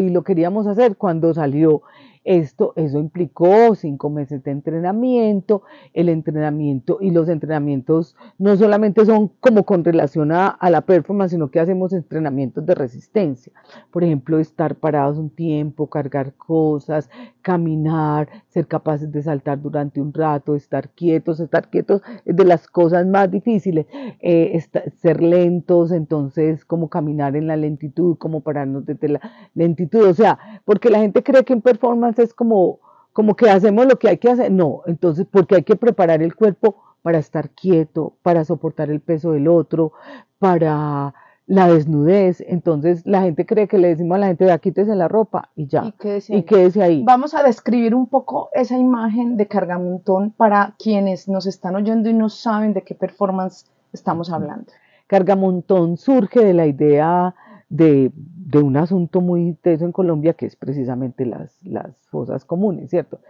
y 0.00 0.10
lo 0.10 0.22
queríamos 0.22 0.66
hacer 0.66 0.96
cuando 0.96 1.34
salió 1.34 1.82
esto, 2.24 2.72
eso 2.76 2.98
implicó 2.98 3.74
cinco 3.74 4.08
meses 4.08 4.44
de 4.44 4.52
entrenamiento, 4.52 5.62
el 5.92 6.08
entrenamiento 6.08 6.98
y 7.00 7.10
los 7.10 7.28
entrenamientos 7.28 8.16
no 8.38 8.56
solamente 8.56 9.04
son 9.04 9.28
como 9.40 9.64
con 9.64 9.84
relación 9.84 10.32
a, 10.32 10.56
la 10.70 10.82
performance, 10.82 11.32
sino 11.32 11.50
que 11.50 11.60
hacemos 11.60 11.92
entrenamientos 11.92 12.64
de 12.64 12.74
resistencia. 12.74 13.52
Por 13.90 14.04
ejemplo, 14.04 14.38
estar 14.38 14.76
parados 14.76 15.18
un 15.18 15.30
tiempo, 15.30 15.88
cargar 15.88 16.34
cosas, 16.34 17.10
caminar, 17.42 18.28
ser 18.48 18.66
capaces 18.66 19.10
de 19.10 19.22
saltar 19.22 19.60
durante 19.60 20.00
un 20.00 20.12
rato, 20.12 20.54
estar 20.54 20.90
quietos, 20.90 21.40
estar 21.40 21.68
quietos 21.68 22.02
es 22.24 22.36
de 22.36 22.44
las 22.44 22.68
cosas 22.68 23.06
más 23.06 23.30
difíciles, 23.30 23.86
eh, 24.20 24.58
ser 25.00 25.22
lentos, 25.22 25.90
entonces 25.90 26.64
como 26.64 26.88
caminar 26.88 27.36
en 27.36 27.48
la 27.48 27.56
lentitud, 27.56 28.16
como 28.16 28.40
pararnos 28.40 28.86
desde 28.86 29.08
la 29.08 29.20
lentitud, 29.54 30.04
o 30.04 30.14
sea, 30.14 30.38
porque 30.64 30.90
la 30.90 31.00
gente 31.00 31.22
cree 31.22 31.44
que 31.44 31.52
en 31.52 31.62
performance 31.62 32.11
es 32.18 32.34
como, 32.34 32.80
como 33.12 33.36
que 33.36 33.48
hacemos 33.48 33.86
lo 33.86 33.98
que 33.98 34.08
hay 34.08 34.18
que 34.18 34.30
hacer. 34.30 34.52
No, 34.52 34.82
entonces, 34.86 35.26
porque 35.30 35.56
hay 35.56 35.62
que 35.62 35.76
preparar 35.76 36.22
el 36.22 36.34
cuerpo 36.34 36.76
para 37.02 37.18
estar 37.18 37.50
quieto, 37.50 38.14
para 38.22 38.44
soportar 38.44 38.90
el 38.90 39.00
peso 39.00 39.32
del 39.32 39.48
otro, 39.48 39.92
para 40.38 41.14
la 41.46 41.68
desnudez. 41.68 42.42
Entonces, 42.46 43.04
la 43.06 43.22
gente 43.22 43.44
cree 43.44 43.68
que 43.68 43.78
le 43.78 43.88
decimos 43.88 44.16
a 44.16 44.18
la 44.18 44.26
gente, 44.28 44.58
quítese 44.60 44.94
la 44.94 45.08
ropa 45.08 45.50
y 45.56 45.66
ya. 45.66 45.84
Y 46.28 46.42
quédese, 46.42 46.82
ahí. 46.82 47.02
Vamos 47.04 47.34
a 47.34 47.42
describir 47.42 47.94
un 47.94 48.06
poco 48.06 48.50
esa 48.54 48.78
imagen 48.78 49.36
de 49.36 49.48
cargamontón 49.48 50.30
para 50.30 50.74
quienes 50.78 51.28
nos 51.28 51.46
están 51.46 51.74
oyendo 51.74 52.08
y 52.08 52.14
no 52.14 52.28
saben 52.28 52.72
de 52.72 52.82
qué 52.82 52.94
performance 52.94 53.66
estamos 53.92 54.30
hablando. 54.30 54.72
Cargamontón 55.06 55.98
surge 55.98 56.40
de 56.40 56.54
la 56.54 56.66
idea 56.66 57.34
de, 57.72 58.12
un 58.54 58.76
asunto 58.76 59.22
muy 59.22 59.54
teso 59.62 59.86
en 59.86 59.92
Colombia, 59.92 60.34
que 60.34 60.44
es 60.44 60.56
precisamente 60.56 61.24
las, 61.24 61.58
las 61.62 61.96
fosas 62.08 62.44
comunes, 62.44 62.90
¿cierto? 62.90 63.20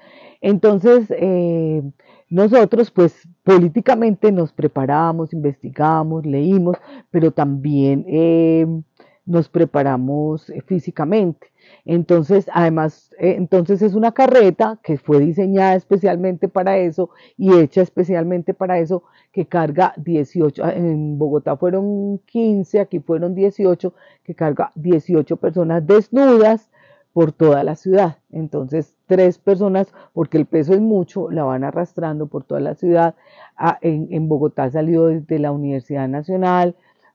Entonces, 0.40 1.06
eh, 1.10 1.82
nosotros 2.28 2.90
pues 2.90 3.28
políticamente 3.44 4.32
nos 4.32 4.52
preparamos, 4.52 5.32
investigamos, 5.32 6.26
leímos, 6.26 6.76
pero 7.12 7.30
también 7.30 8.04
eh, 8.08 8.66
nos 9.24 9.48
preparamos 9.48 10.50
eh, 10.50 10.60
físicamente. 10.62 11.51
Entonces, 11.84 12.46
además, 12.52 13.10
eh, 13.18 13.34
entonces 13.36 13.82
es 13.82 13.94
una 13.94 14.12
carreta 14.12 14.78
que 14.82 14.96
fue 14.98 15.20
diseñada 15.20 15.74
especialmente 15.74 16.48
para 16.48 16.78
eso 16.78 17.10
y 17.36 17.56
hecha 17.58 17.82
especialmente 17.82 18.54
para 18.54 18.78
eso, 18.78 19.04
que 19.32 19.46
carga 19.46 19.94
18, 19.96 20.64
ah, 20.64 20.72
en 20.74 21.18
Bogotá 21.18 21.56
fueron 21.56 22.18
15, 22.26 22.80
aquí 22.80 23.00
fueron 23.00 23.34
18, 23.34 23.94
que 24.24 24.34
carga 24.34 24.70
18 24.74 25.36
personas 25.36 25.86
desnudas 25.86 26.70
por 27.12 27.32
toda 27.32 27.62
la 27.64 27.76
ciudad. 27.76 28.18
Entonces, 28.30 28.94
tres 29.06 29.38
personas, 29.38 29.92
porque 30.14 30.38
el 30.38 30.46
peso 30.46 30.72
es 30.74 30.80
mucho, 30.80 31.30
la 31.30 31.44
van 31.44 31.64
arrastrando 31.64 32.26
por 32.26 32.44
toda 32.44 32.60
la 32.60 32.74
ciudad. 32.74 33.14
Ah, 33.56 33.78
en, 33.82 34.08
en 34.10 34.28
Bogotá 34.28 34.70
salió 34.70 35.06
desde 35.06 35.38
la 35.38 35.52
Universidad 35.52 36.08
Nacional, 36.08 36.74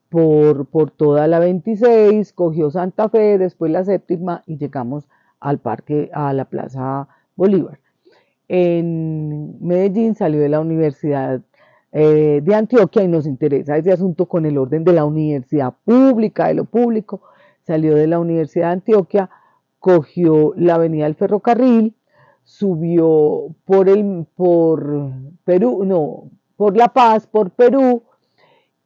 por, 0.09 0.65
por 0.67 0.91
toda 0.91 1.27
la 1.27 1.39
26, 1.39 2.33
cogió 2.33 2.71
Santa 2.71 3.09
Fe, 3.09 3.37
después 3.37 3.71
la 3.71 3.83
séptima 3.83 4.43
y 4.45 4.57
llegamos 4.57 5.07
al 5.39 5.59
parque, 5.59 6.09
a 6.13 6.33
la 6.33 6.45
Plaza 6.45 7.07
Bolívar. 7.35 7.79
En 8.47 9.57
Medellín 9.59 10.15
salió 10.15 10.39
de 10.39 10.49
la 10.49 10.59
Universidad 10.59 11.41
eh, 11.91 12.41
de 12.43 12.55
Antioquia 12.55 13.03
y 13.03 13.07
nos 13.07 13.25
interesa 13.25 13.77
ese 13.77 13.91
asunto 13.91 14.27
con 14.27 14.45
el 14.45 14.57
orden 14.57 14.83
de 14.83 14.93
la 14.93 15.05
universidad 15.05 15.73
pública, 15.83 16.47
de 16.47 16.53
lo 16.53 16.65
público. 16.65 17.21
Salió 17.63 17.95
de 17.95 18.07
la 18.07 18.19
Universidad 18.19 18.67
de 18.67 18.73
Antioquia, 18.73 19.29
cogió 19.79 20.53
la 20.55 20.75
avenida 20.75 21.05
del 21.05 21.15
ferrocarril, 21.15 21.95
subió 22.43 23.55
por 23.65 23.89
el 23.89 24.25
por 24.35 25.11
Perú, 25.43 25.83
no, 25.85 26.31
por 26.55 26.77
La 26.77 26.89
Paz, 26.89 27.27
por 27.27 27.51
Perú, 27.51 28.03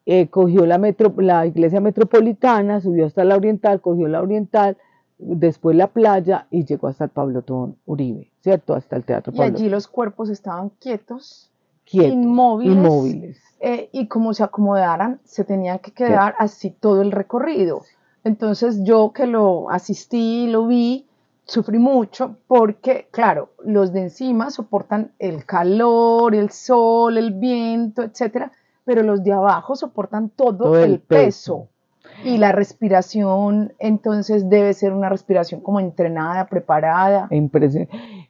eh, 0.06 0.28
cogió 0.30 0.66
la, 0.66 0.78
metro, 0.78 1.14
la 1.18 1.46
iglesia 1.46 1.80
metropolitana, 1.80 2.82
subió 2.82 3.06
hasta 3.06 3.24
la 3.24 3.36
oriental, 3.36 3.82
cogió 3.82 4.08
la 4.08 4.22
oriental, 4.22 4.78
después 5.18 5.76
la 5.76 5.88
playa 5.88 6.48
y 6.50 6.66
llegó 6.66 6.88
hasta 6.88 7.06
el 7.06 7.12
Pablotón 7.12 7.78
Uribe, 7.86 8.32
¿cierto? 8.42 8.74
Hasta 8.74 8.96
el 8.96 9.04
Teatro 9.04 9.34
Y 9.36 9.42
allí 9.42 9.70
los 9.70 9.88
cuerpos 9.88 10.30
estaban 10.30 10.70
quietos, 10.80 11.52
inmóviles, 11.92 13.38
eh, 13.60 13.90
y 13.92 14.08
como 14.08 14.34
se 14.34 14.44
acomodaran, 14.44 15.20
se 15.24 15.44
tenían 15.44 15.80
que 15.80 15.92
quedar 15.92 16.36
así 16.40 16.72
todo 16.72 17.02
el 17.02 17.12
recorrido. 17.12 17.82
Entonces 18.24 18.84
yo 18.84 19.12
que 19.14 19.28
lo 19.28 19.70
asistí, 19.70 20.48
lo 20.48 20.68
vi, 20.68 21.08
sufrí 21.46 21.78
mucho 21.80 22.38
porque, 22.48 23.08
claro, 23.12 23.50
los 23.64 23.94
de 23.94 24.02
encima 24.04 24.50
soportan 24.50 25.12
el 25.20 25.46
calor, 25.46 26.34
el 26.34 26.50
sol, 26.50 27.18
el 27.18 27.34
viento, 27.34 28.04
etcétera, 28.04 28.52
pero 28.86 29.04
los 29.04 29.24
de 29.24 29.34
abajo 29.34 29.76
soportan 29.76 30.30
todo, 30.30 30.78
el, 30.78 31.00
peso. 31.00 31.70
Y 32.24 32.38
la 32.38 32.52
respiración, 32.52 33.74
entonces, 33.80 34.50
debe 34.50 34.74
ser 34.74 34.94
una 34.94 35.10
respiración 35.10 35.62
como 35.62 35.80
entrenada, 35.80 36.48
preparada. 36.48 37.28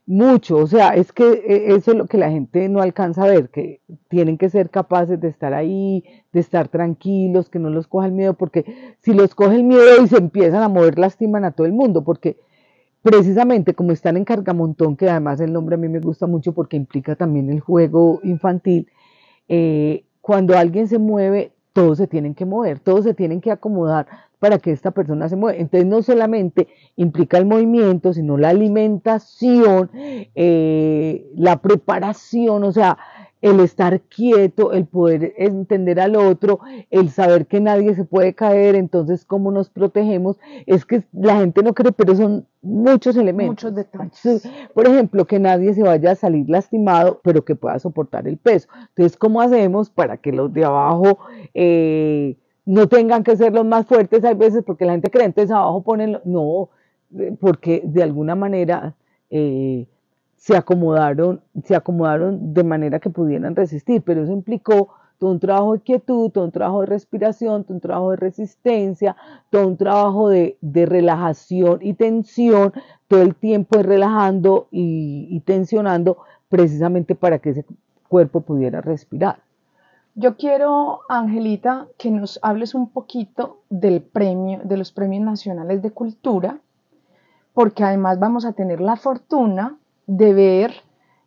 Mucho, 0.06 0.56
o 0.56 0.66
sea, 0.66 0.94
es 0.94 1.12
que 1.12 1.24
eh, 1.24 1.74
eso 1.74 1.92
es 1.92 1.96
lo 1.96 2.06
que 2.06 2.18
la 2.18 2.30
gente 2.30 2.68
no 2.68 2.80
alcanza 2.80 3.24
a 3.24 3.28
ver, 3.28 3.50
que 3.50 3.80
tienen 4.08 4.38
que 4.38 4.50
ser 4.50 4.70
capaces 4.70 5.20
de 5.20 5.28
estar 5.28 5.54
ahí, 5.54 6.04
de 6.32 6.40
estar 6.40 6.68
tranquilos, 6.68 7.48
que 7.48 7.58
no 7.58 7.70
los 7.70 7.86
coja 7.86 8.06
el 8.06 8.12
miedo, 8.12 8.34
porque 8.34 8.96
si 9.00 9.12
los 9.12 9.34
coge 9.34 9.56
el 9.56 9.64
miedo 9.64 10.02
y 10.02 10.08
se 10.08 10.16
empiezan 10.16 10.62
a 10.62 10.68
mover, 10.68 10.98
lastiman 10.98 11.44
a 11.44 11.52
todo 11.52 11.66
el 11.66 11.72
mundo, 11.72 12.02
porque 12.04 12.36
precisamente 13.02 13.74
como 13.74 13.92
están 13.92 14.16
en 14.16 14.24
Cargamontón, 14.24 14.96
que 14.96 15.10
además 15.10 15.40
el 15.40 15.52
nombre 15.52 15.74
a 15.74 15.78
mí 15.78 15.88
me 15.88 16.00
gusta 16.00 16.26
mucho 16.26 16.52
porque 16.52 16.76
implica 16.76 17.16
también 17.16 17.50
el 17.50 17.60
juego 17.60 18.20
infantil, 18.22 18.88
eh, 19.48 20.04
cuando 20.22 20.56
alguien 20.56 20.88
se 20.88 20.98
mueve, 20.98 21.52
todos 21.74 21.98
se 21.98 22.06
tienen 22.06 22.34
que 22.34 22.46
mover, 22.46 22.78
todos 22.78 23.04
se 23.04 23.12
tienen 23.12 23.40
que 23.40 23.50
acomodar 23.50 24.06
para 24.38 24.58
que 24.58 24.72
esta 24.72 24.92
persona 24.92 25.28
se 25.28 25.36
mueva. 25.36 25.58
Entonces 25.58 25.86
no 25.86 26.02
solamente 26.02 26.68
implica 26.96 27.38
el 27.38 27.46
movimiento, 27.46 28.12
sino 28.12 28.38
la 28.38 28.48
alimentación, 28.48 29.90
eh, 29.94 31.30
la 31.36 31.60
preparación, 31.60 32.64
o 32.64 32.72
sea, 32.72 32.98
el 33.42 33.58
estar 33.58 34.00
quieto, 34.02 34.72
el 34.72 34.86
poder 34.86 35.34
entender 35.36 35.98
al 35.98 36.14
otro, 36.14 36.60
el 36.90 37.10
saber 37.10 37.46
que 37.46 37.60
nadie 37.60 37.94
se 37.94 38.04
puede 38.04 38.34
caer, 38.34 38.76
entonces 38.76 39.24
cómo 39.24 39.50
nos 39.50 39.68
protegemos, 39.68 40.38
es 40.66 40.86
que 40.86 41.02
la 41.12 41.36
gente 41.36 41.62
no 41.62 41.74
cree, 41.74 41.90
pero 41.90 42.14
son 42.14 42.46
muchos 42.62 43.16
elementos. 43.16 43.64
Muchos 43.64 43.74
detalles. 43.74 44.48
Por 44.72 44.86
ejemplo, 44.86 45.26
que 45.26 45.40
nadie 45.40 45.74
se 45.74 45.82
vaya 45.82 46.12
a 46.12 46.14
salir 46.14 46.48
lastimado, 46.48 47.20
pero 47.24 47.44
que 47.44 47.56
pueda 47.56 47.78
soportar 47.80 48.28
el 48.28 48.38
peso. 48.38 48.68
Entonces, 48.90 49.16
¿cómo 49.16 49.40
hacemos 49.40 49.90
para 49.90 50.16
que 50.18 50.30
los 50.30 50.52
de 50.52 50.64
abajo 50.64 51.18
eh, 51.52 52.38
no 52.64 52.88
tengan 52.88 53.24
que 53.24 53.36
ser 53.36 53.52
los 53.52 53.66
más 53.66 53.86
fuertes? 53.86 54.24
Hay 54.24 54.36
veces 54.36 54.62
porque 54.64 54.84
la 54.84 54.92
gente 54.92 55.10
cree, 55.10 55.26
entonces 55.26 55.50
abajo 55.50 55.82
ponen, 55.82 56.18
no, 56.24 56.70
porque 57.40 57.82
de 57.84 58.04
alguna 58.04 58.36
manera... 58.36 58.94
Eh, 59.30 59.88
se 60.42 60.56
acomodaron, 60.56 61.40
se 61.62 61.76
acomodaron 61.76 62.52
de 62.52 62.64
manera 62.64 62.98
que 62.98 63.10
pudieran 63.10 63.54
resistir, 63.54 64.02
pero 64.02 64.24
eso 64.24 64.32
implicó 64.32 64.88
todo 65.20 65.30
un 65.30 65.38
trabajo 65.38 65.74
de 65.74 65.82
quietud, 65.82 66.32
todo 66.32 66.46
un 66.46 66.50
trabajo 66.50 66.80
de 66.80 66.86
respiración, 66.86 67.62
todo 67.62 67.74
un 67.74 67.80
trabajo 67.80 68.10
de 68.10 68.16
resistencia, 68.16 69.14
todo 69.50 69.68
un 69.68 69.76
trabajo 69.76 70.28
de, 70.28 70.58
relajación 70.60 71.78
y 71.80 71.94
tensión, 71.94 72.72
todo 73.06 73.22
el 73.22 73.36
tiempo 73.36 73.76
de 73.76 73.84
relajando 73.84 74.66
y, 74.72 75.28
y 75.30 75.38
tensionando 75.42 76.18
precisamente 76.48 77.14
para 77.14 77.38
que 77.38 77.50
ese 77.50 77.64
cuerpo 78.08 78.40
pudiera 78.40 78.80
respirar. 78.80 79.38
Yo 80.16 80.36
quiero, 80.36 81.02
Angelita, 81.08 81.86
que 81.98 82.10
nos 82.10 82.40
hables 82.42 82.74
un 82.74 82.88
poquito 82.88 83.60
del 83.70 84.02
premio, 84.02 84.58
de 84.64 84.76
los 84.76 84.90
premios 84.90 85.22
nacionales 85.22 85.82
de 85.82 85.92
cultura, 85.92 86.58
porque 87.54 87.84
además 87.84 88.18
vamos 88.18 88.44
a 88.44 88.54
tener 88.54 88.80
la 88.80 88.96
fortuna 88.96 89.78
de 90.06 90.34
ver 90.34 90.74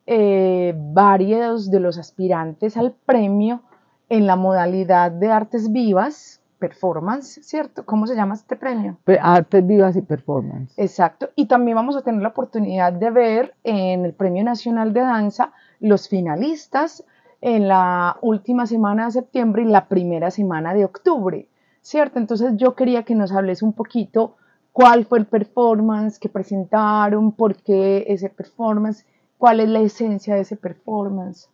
eh, 0.07 0.73
varios 0.77 1.71
de 1.71 1.79
los 1.79 1.97
aspirantes 1.97 2.77
al 2.77 2.91
premio 2.91 3.61
en 4.09 4.27
la 4.27 4.35
modalidad 4.35 5.11
de 5.11 5.31
artes 5.31 5.71
vivas, 5.71 6.41
performance, 6.59 7.39
¿cierto? 7.43 7.85
¿Cómo 7.85 8.07
se 8.07 8.15
llama 8.15 8.35
este 8.35 8.55
premio? 8.55 8.97
Artes 9.19 9.65
vivas 9.65 9.95
y 9.95 10.01
performance. 10.01 10.73
Exacto. 10.77 11.29
Y 11.35 11.47
también 11.47 11.75
vamos 11.75 11.95
a 11.95 12.01
tener 12.01 12.21
la 12.21 12.29
oportunidad 12.29 12.93
de 12.93 13.09
ver 13.09 13.55
en 13.63 14.05
el 14.05 14.13
Premio 14.13 14.43
Nacional 14.43 14.93
de 14.93 15.01
Danza 15.01 15.51
los 15.79 16.07
finalistas 16.07 17.03
en 17.41 17.67
la 17.67 18.17
última 18.21 18.65
semana 18.65 19.05
de 19.05 19.11
septiembre 19.11 19.63
y 19.63 19.65
la 19.65 19.87
primera 19.87 20.31
semana 20.31 20.73
de 20.73 20.85
octubre, 20.85 21.47
¿cierto? 21.81 22.19
Entonces 22.19 22.53
yo 22.55 22.75
quería 22.75 23.03
que 23.03 23.15
nos 23.15 23.31
hables 23.31 23.61
un 23.61 23.73
poquito 23.73 24.37
cuál 24.75 25.05
fue 25.05 25.19
el 25.19 25.25
performance 25.25 26.19
que 26.19 26.27
presentaron, 26.27 27.31
por 27.31 27.55
qué 27.55 28.03
ese 28.09 28.27
performance, 28.27 29.05
cuál 29.37 29.61
es 29.61 29.69
la 29.69 29.79
esencia 29.79 30.35
de 30.35 30.41
ese 30.41 30.57
performance. 30.57 31.49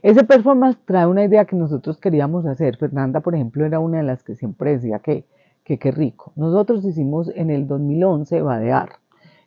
Ese 0.00 0.24
performance 0.24 0.78
trae 0.86 1.06
una 1.06 1.22
idea 1.22 1.44
que 1.44 1.54
nosotros 1.54 1.98
queríamos 1.98 2.46
hacer. 2.46 2.78
Fernanda, 2.78 3.20
por 3.20 3.34
ejemplo, 3.34 3.66
era 3.66 3.78
una 3.78 3.98
de 3.98 4.04
las 4.04 4.22
que 4.22 4.36
siempre 4.36 4.70
decía 4.70 5.00
que 5.00 5.26
qué 5.64 5.90
rico. 5.90 6.32
Nosotros 6.34 6.82
hicimos 6.86 7.30
en 7.34 7.50
el 7.50 7.66
2011 7.66 8.40
Badear, 8.40 8.88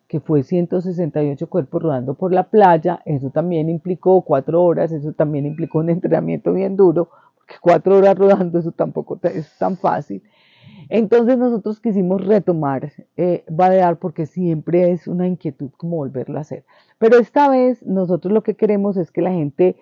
que 0.07 0.19
fue 0.19 0.43
168 0.43 1.47
cuerpos 1.47 1.81
rodando 1.81 2.13
por 2.13 2.31
la 2.31 2.43
playa. 2.43 3.01
Eso 3.05 3.31
también 3.31 3.69
implicó 3.71 4.21
cuatro 4.21 4.63
horas, 4.63 4.91
eso 4.91 5.13
también 5.13 5.47
implicó 5.47 5.79
un 5.79 5.89
entrenamiento 5.89 6.53
bien 6.53 6.75
duro, 6.75 7.09
porque 7.35 7.55
cuatro 7.59 7.97
horas 7.97 8.15
rodando 8.15 8.59
eso 8.59 8.71
tampoco 8.71 9.19
es 9.23 9.51
tan 9.57 9.77
fácil. 9.77 10.21
Entonces 10.89 11.37
nosotros 11.37 11.79
quisimos 11.79 12.25
retomar 12.25 12.91
eh, 13.17 13.43
Badear 13.49 13.97
porque 13.97 14.25
siempre 14.25 14.91
es 14.91 15.07
una 15.07 15.27
inquietud 15.27 15.71
como 15.77 15.97
volverlo 15.97 16.37
a 16.37 16.41
hacer. 16.41 16.63
Pero 16.99 17.17
esta 17.17 17.49
vez 17.49 17.83
nosotros 17.85 18.33
lo 18.33 18.43
que 18.43 18.55
queremos 18.55 18.97
es 18.97 19.11
que 19.11 19.21
la 19.21 19.31
gente 19.31 19.75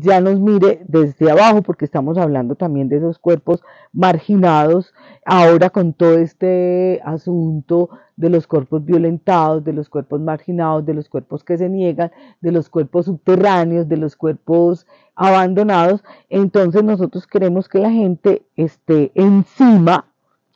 ya 0.00 0.20
nos 0.20 0.40
mire 0.40 0.84
desde 0.88 1.30
abajo, 1.30 1.62
porque 1.62 1.84
estamos 1.84 2.18
hablando 2.18 2.56
también 2.56 2.88
de 2.88 2.96
esos 2.96 3.18
cuerpos 3.18 3.62
marginados, 3.92 4.92
ahora 5.24 5.70
con 5.70 5.92
todo 5.92 6.18
este 6.18 7.00
asunto 7.04 7.90
de 8.16 8.28
los 8.30 8.46
cuerpos 8.46 8.84
violentados, 8.84 9.62
de 9.62 9.72
los 9.72 9.88
cuerpos 9.88 10.20
marginados, 10.20 10.84
de 10.84 10.94
los 10.94 11.08
cuerpos 11.08 11.44
que 11.44 11.58
se 11.58 11.68
niegan, 11.68 12.10
de 12.40 12.52
los 12.52 12.68
cuerpos 12.68 13.06
subterráneos, 13.06 13.88
de 13.88 13.96
los 13.96 14.16
cuerpos 14.16 14.86
abandonados. 15.14 16.02
Entonces 16.28 16.82
nosotros 16.82 17.26
queremos 17.26 17.68
que 17.68 17.78
la 17.78 17.90
gente 17.90 18.42
esté 18.56 19.12
encima 19.14 20.06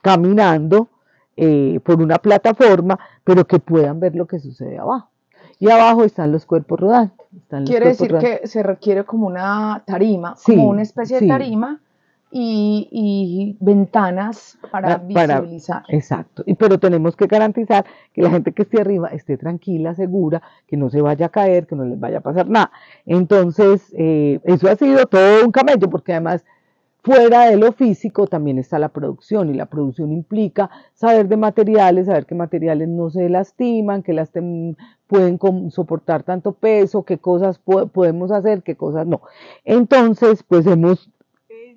caminando 0.02 0.88
eh, 1.36 1.78
por 1.84 2.00
una 2.00 2.18
plataforma, 2.18 2.98
pero 3.22 3.46
que 3.46 3.60
puedan 3.60 4.00
ver 4.00 4.16
lo 4.16 4.26
que 4.26 4.40
sucede 4.40 4.78
abajo. 4.78 5.10
Y 5.58 5.70
abajo 5.70 6.04
están 6.04 6.32
los 6.32 6.46
cuerpos 6.46 6.78
rodantes. 6.78 7.26
Quiere 7.66 7.88
decir 7.88 8.14
que 8.18 8.46
se 8.46 8.62
requiere 8.62 9.04
como 9.04 9.26
una 9.26 9.82
tarima, 9.84 10.36
como 10.44 10.68
una 10.68 10.82
especie 10.82 11.20
de 11.20 11.26
tarima 11.26 11.80
y, 12.30 13.56
ventanas 13.60 14.58
para, 14.70 14.94
ah, 14.94 14.98
visualizar. 14.98 15.82
exacto. 15.88 16.42
Y, 16.46 16.54
pero 16.54 16.78
tenemos 16.78 17.16
que 17.16 17.26
garantizar 17.26 17.84
que 18.12 18.22
la 18.22 18.30
gente 18.30 18.52
que 18.52 18.62
esté 18.62 18.80
arriba 18.80 19.08
esté 19.08 19.36
tranquila, 19.36 19.94
segura, 19.94 20.42
que 20.66 20.76
no 20.76 20.90
se 20.90 21.00
vaya 21.00 21.26
a 21.26 21.30
caer, 21.30 21.66
que 21.66 21.74
no 21.74 21.84
les 21.84 21.98
vaya 21.98 22.18
a 22.18 22.20
pasar 22.20 22.48
nada. 22.48 22.70
Entonces, 23.06 23.92
eh, 23.96 24.40
eso 24.44 24.68
ha 24.70 24.76
sido 24.76 25.06
todo 25.06 25.44
un 25.44 25.52
camello, 25.52 25.88
porque 25.90 26.12
además 26.12 26.44
Fuera 27.08 27.48
de 27.48 27.56
lo 27.56 27.72
físico 27.72 28.26
también 28.26 28.58
está 28.58 28.78
la 28.78 28.90
producción 28.90 29.48
y 29.48 29.54
la 29.54 29.64
producción 29.64 30.12
implica 30.12 30.68
saber 30.92 31.26
de 31.26 31.38
materiales, 31.38 32.04
saber 32.04 32.26
qué 32.26 32.34
materiales 32.34 32.86
no 32.86 33.08
se 33.08 33.30
lastiman, 33.30 34.02
que 34.02 34.12
las 34.12 34.30
pueden 35.06 35.38
soportar 35.70 36.22
tanto 36.22 36.52
peso, 36.52 37.04
qué 37.04 37.16
cosas 37.16 37.60
podemos 37.60 38.30
hacer, 38.30 38.62
qué 38.62 38.76
cosas 38.76 39.06
no. 39.06 39.22
Entonces, 39.64 40.42
pues 40.42 40.66
hemos, 40.66 41.08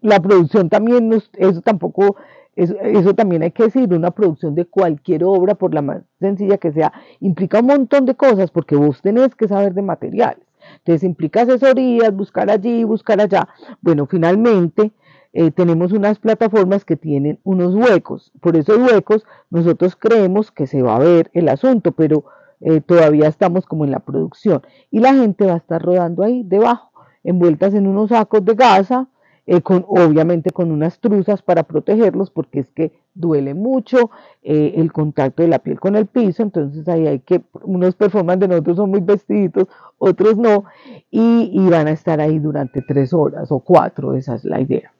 la 0.02 0.20
producción 0.20 0.67
también, 0.67 1.08
nos, 1.08 1.30
eso 1.38 1.62
tampoco, 1.62 2.17
eso, 2.58 2.76
eso 2.82 3.15
también 3.15 3.44
hay 3.44 3.52
que 3.52 3.63
decir, 3.63 3.94
una 3.94 4.12
producción 4.12 4.54
de 4.54 4.65
cualquier 4.65 5.24
obra, 5.24 5.56
por 5.56 5.74
la 5.74 5.82
más 5.82 6.02
sencilla 6.20 6.58
que 6.58 6.74
sea, 6.74 6.91
implica 7.22 7.62
un 7.62 7.67
montón 7.67 8.04
de 8.04 8.15
cosas 8.15 8.52
porque 8.52 8.76
vos 8.76 9.02
tenés 9.02 9.34
que 9.36 9.48
saber 9.48 9.74
de 9.76 9.82
materiales. 9.82 10.44
Entonces 10.80 11.04
implica 11.04 11.44
asesorías, 11.44 12.13
buscar 12.13 12.50
allí, 12.50 12.84
buscar 12.84 13.22
allá. 13.22 13.48
Bueno, 13.82 14.06
finalmente 14.06 14.91
eh, 15.34 15.52
tenemos 15.52 15.94
unas 15.94 16.20
plataformas 16.20 16.84
que 16.84 16.98
tienen 16.98 17.39
unos 17.44 17.74
huecos. 17.74 18.32
Por 18.41 18.58
esos 18.58 18.78
huecos 18.78 19.24
nosotros 19.50 19.96
creemos 19.96 20.52
que 20.52 20.67
se 20.67 20.82
va 20.82 20.98
a 20.98 21.00
ver 21.00 21.32
el 21.34 21.48
asunto, 21.48 21.94
pero 21.94 22.26
eh, 22.60 22.82
todavía 22.82 23.28
estamos 23.28 23.65
como 23.65 23.86
en 23.86 23.91
la 23.91 24.00
producción. 24.00 24.62
Y 24.89 25.00
la 25.00 25.13
gente 25.13 25.46
va 25.46 25.54
a 25.54 25.58
estar 25.58 25.82
rodando 25.82 26.24
ahí 26.24 26.44
debajo, 26.44 26.91
envueltas 27.24 27.74
en 27.74 27.88
unos 27.88 28.10
sacos 28.10 28.44
de 28.44 28.56
gasa, 28.56 29.08
eh, 29.48 29.62
con, 29.62 29.86
obviamente 29.88 30.52
con 30.52 30.70
unas 30.70 31.00
truzas 31.00 31.41
para 31.41 31.63
protegerlos, 31.63 32.30
porque 32.30 32.60
es 32.60 32.72
que 32.72 32.91
duele 33.13 33.54
mucho 33.54 34.12
el 34.44 34.91
contacto 34.94 35.44
de 35.44 35.50
la 35.50 35.60
piel 35.60 35.80
con 35.80 35.96
el 35.96 36.06
piso, 36.08 36.44
entonces 36.44 36.88
ahí 36.88 37.08
hay 37.08 37.20
que, 37.20 37.41
unos 37.63 37.96
performances 37.96 38.41
de 38.41 38.48
nosotros 38.48 38.78
son 38.78 38.89
muy 38.89 39.02
vestiditos, 39.02 39.67
otros 39.98 40.38
no, 40.38 40.65
y 41.10 41.70
van 41.70 41.88
a 41.88 41.91
estar 41.91 42.22
ahí 42.22 42.39
durante 42.39 42.82
tres 42.82 43.13
horas 43.13 43.52
o 43.52 43.60
cuatro, 43.60 44.15
esa 44.15 44.36
es 44.36 44.46
la 44.46 44.62
idea 44.62 44.91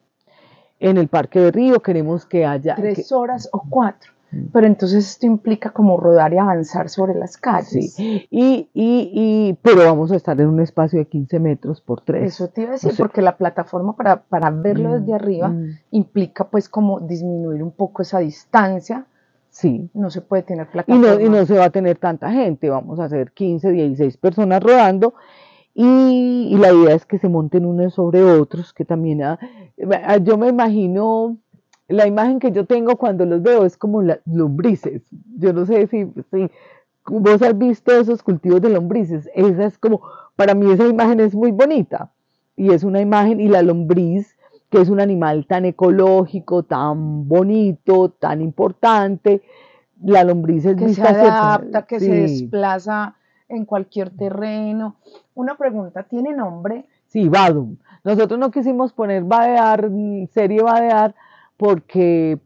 en 0.82 0.98
el 0.98 1.08
Parque 1.08 1.40
de 1.40 1.52
Río, 1.52 1.80
queremos 1.80 2.26
que 2.26 2.46
haya... 2.46 2.76
Tres 2.76 3.12
horas 3.12 3.48
o 3.52 3.64
cuatro. 3.70 4.12
Mm. 4.32 4.46
Pero 4.52 4.68
entonces 4.68 5.08
esto 5.08 5.26
implica 5.28 5.70
como 5.70 5.98
rodar 5.98 6.34
y 6.34 6.38
avanzar 6.38 6.90
sobre 6.90 7.14
las 7.14 7.38
calles. 7.38 7.94
Sí, 7.94 8.28
y, 8.30 8.70
y, 8.74 9.12
y, 9.14 9.54
pero 9.62 9.84
vamos 9.86 10.12
a 10.12 10.16
estar 10.16 10.40
en 10.42 10.48
un 10.48 10.60
espacio 10.60 11.00
de 11.00 11.06
15 11.06 11.40
metros 11.40 11.82
por 11.82 12.02
tres. 12.02 12.34
Eso 12.34 12.48
te 12.48 12.62
iba 12.62 12.72
a 12.72 12.74
decir, 12.74 12.94
porque 12.98 13.22
la 13.22 13.38
plataforma 13.38 13.96
para, 13.96 14.24
para 14.24 14.50
verlo 14.50 14.90
mm, 14.90 14.94
desde 14.94 15.14
arriba 15.14 15.50
mm. 15.50 15.80
implica 15.92 16.46
pues 16.46 16.68
como 16.68 17.00
disminuir 17.00 17.62
un 17.62 17.72
poco 17.72 18.02
esa 18.02 18.20
distancia. 18.20 19.06
Sí. 19.50 19.90
No 19.94 20.10
se 20.10 20.22
puede 20.22 20.44
tener 20.44 20.68
plataforma. 20.68 21.14
Y 21.14 21.18
no, 21.18 21.20
y 21.20 21.30
no 21.30 21.46
se 21.46 21.58
va 21.58 21.66
a 21.66 21.70
tener 21.70 21.98
tanta 21.98 22.32
gente, 22.32 22.70
vamos 22.70 23.00
a 23.00 23.04
hacer 23.04 23.34
15, 23.34 23.70
16 23.70 24.18
personas 24.18 24.64
rodando 24.64 25.14
y, 25.74 26.56
la 26.58 26.74
idea 26.74 26.96
es 26.96 27.06
que 27.06 27.18
se 27.18 27.30
monten 27.30 27.66
unos 27.66 27.94
sobre 27.94 28.24
otros, 28.24 28.74
que 28.74 28.86
también 28.86 29.24
ah, 29.24 29.40
yo 30.22 30.38
me 30.38 30.50
imagino, 30.50 31.38
la 31.88 32.08
imagen 32.08 32.40
que 32.40 32.52
yo 32.52 32.66
tengo 32.66 32.98
cuando 32.98 33.26
los 33.26 33.42
veo 33.42 33.66
es 33.66 33.78
como 33.78 34.02
las 34.02 34.20
lombrices. 34.26 35.02
Yo 35.38 35.54
no 35.54 35.66
sé 35.66 35.88
si, 35.88 36.08
si 36.32 36.50
vos 37.06 37.42
has 37.42 37.58
visto 37.58 37.92
esos 37.92 38.22
cultivos 38.22 38.62
de 38.62 38.70
lombrices. 38.70 39.30
Esa 39.34 39.66
es 39.66 39.78
como, 39.78 40.02
para 40.36 40.54
mí 40.54 40.72
esa 40.72 40.88
imagen 40.88 41.20
es 41.20 41.34
muy 41.34 41.52
bonita. 41.52 42.12
Y 42.58 42.72
es 42.72 42.84
una 42.84 43.02
imagen, 43.02 43.40
y 43.40 43.48
la 43.48 43.62
lombriz, 43.62 44.36
que 44.70 44.82
es 44.82 44.90
un 44.90 45.00
animal 45.00 45.46
tan 45.48 45.66
ecológico, 45.66 46.64
tan 46.64 47.28
bonito, 47.28 48.10
tan 48.10 48.42
importante. 48.42 49.42
La 50.04 50.24
lombriz 50.24 50.66
es 50.66 50.76
que 50.76 50.94
se 50.94 51.02
adapta, 51.02 51.84
que 51.84 52.00
se 52.00 52.12
desplaza 52.12 53.16
en 53.52 53.66
cualquier 53.66 54.10
terreno. 54.10 54.96
Una 55.36 55.56
pregunta, 55.56 56.04
¿tiene 56.04 56.34
nombre? 56.34 56.86
Sí, 57.08 57.28
Badum. 57.28 57.78
Nosotros 58.04 58.40
no 58.40 58.52
quisimos 58.52 58.94
poner 58.94 59.24
Badear, 59.24 59.90
mm, 59.90 60.28
serie 60.28 60.62
Badear, 60.64 61.14
porque, 61.58 62.40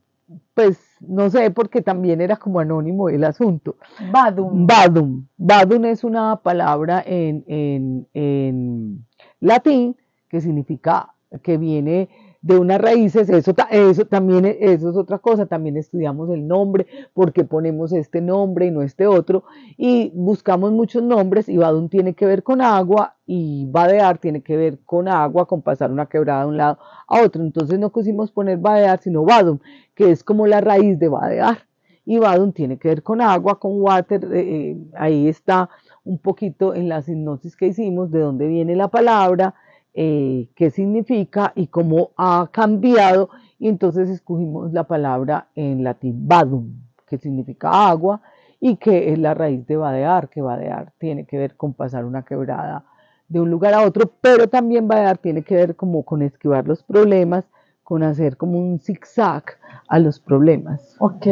pues, 0.53 0.79
no 0.99 1.29
sé, 1.29 1.51
porque 1.51 1.81
también 1.81 2.19
era 2.19 2.37
como 2.37 2.59
anónimo 2.59 3.09
el 3.09 3.23
asunto. 3.23 3.75
Badum. 4.11 4.65
Badum. 4.65 5.27
Badum 5.37 5.85
es 5.85 6.03
una 6.03 6.37
palabra 6.37 7.03
en, 7.05 7.43
en, 7.47 8.07
en 8.13 9.05
latín 9.39 9.95
que 10.29 10.41
significa 10.41 11.13
que 11.43 11.57
viene 11.57 12.09
de 12.45 12.59
unas 12.59 12.79
raíces, 12.79 13.27
eso, 13.27 13.53
eso 13.71 14.05
también 14.05 14.45
eso 14.45 14.91
es 14.91 14.95
otra 14.95 15.17
cosa, 15.17 15.47
también 15.47 15.77
estudiamos 15.77 16.29
el 16.29 16.47
nombre, 16.47 16.85
porque 17.15 17.43
ponemos 17.43 17.91
este 17.91 18.21
nombre 18.21 18.67
y 18.67 18.71
no 18.71 18.83
este 18.83 19.07
otro, 19.07 19.45
y 19.77 20.11
buscamos 20.13 20.71
muchos 20.71 21.01
nombres, 21.01 21.49
y 21.49 21.57
Badum 21.57 21.89
tiene 21.89 22.13
que 22.13 22.27
ver 22.27 22.43
con 22.43 22.61
agua, 22.61 23.15
y 23.25 23.65
Badear 23.71 24.19
tiene 24.19 24.41
que 24.41 24.57
ver 24.57 24.77
con 24.85 25.07
agua, 25.07 25.47
con 25.47 25.63
pasar 25.63 25.91
una 25.91 26.05
quebrada 26.05 26.41
de 26.41 26.49
un 26.49 26.57
lado 26.57 26.77
a 27.07 27.23
otro, 27.23 27.41
entonces 27.41 27.79
no 27.79 27.91
quisimos 27.91 28.29
poner 28.29 28.59
Badear, 28.59 28.99
sino 28.99 29.25
Badum, 29.25 29.57
que 29.95 30.11
es 30.11 30.23
como 30.23 30.45
la 30.45 30.61
raíz 30.61 30.99
de 30.99 31.09
Badear, 31.09 31.57
y 32.05 32.19
Badum 32.19 32.51
tiene 32.51 32.77
que 32.77 32.89
ver 32.89 33.01
con 33.01 33.21
agua, 33.21 33.59
con 33.59 33.81
water, 33.81 34.23
eh, 34.31 34.39
eh, 34.39 34.77
ahí 34.95 35.27
está 35.27 35.71
un 36.03 36.19
poquito 36.19 36.75
en 36.75 36.89
la 36.89 36.99
hipnosis 36.99 37.55
que 37.55 37.65
hicimos, 37.65 38.11
de 38.11 38.19
dónde 38.19 38.45
viene 38.45 38.75
la 38.75 38.89
palabra, 38.89 39.55
eh, 39.97 40.49
qué 40.55 40.71
significa 40.71 41.53
y 41.55 41.67
cómo 41.67 42.11
ha 42.17 42.49
cambiado. 42.51 43.29
Y 43.57 43.69
entonces 43.69 44.09
escogimos 44.09 44.73
la 44.73 44.83
palabra 44.83 45.47
en 45.55 45.83
latín 45.83 46.27
badum, 46.27 46.73
que 47.07 47.17
significa 47.17 47.87
agua 47.89 48.21
y 48.59 48.75
que 48.75 49.13
es 49.13 49.19
la 49.19 49.33
raíz 49.33 49.65
de 49.67 49.77
vadear, 49.77 50.29
que 50.29 50.41
vadear 50.41 50.91
tiene 50.99 51.25
que 51.25 51.37
ver 51.37 51.55
con 51.55 51.73
pasar 51.73 52.03
una 52.03 52.23
quebrada 52.23 52.83
de 53.27 53.39
un 53.39 53.49
lugar 53.49 53.73
a 53.73 53.83
otro, 53.83 54.11
pero 54.21 54.47
también 54.49 54.87
vadear 54.87 55.17
tiene 55.17 55.41
que 55.43 55.55
ver 55.55 55.75
como 55.75 56.03
con 56.03 56.21
esquivar 56.21 56.67
los 56.67 56.83
problemas, 56.83 57.45
con 57.83 58.03
hacer 58.03 58.35
como 58.35 58.59
un 58.59 58.79
zigzag 58.79 59.43
a 59.87 59.99
los 59.99 60.19
problemas. 60.19 60.95
Ok. 60.99 61.27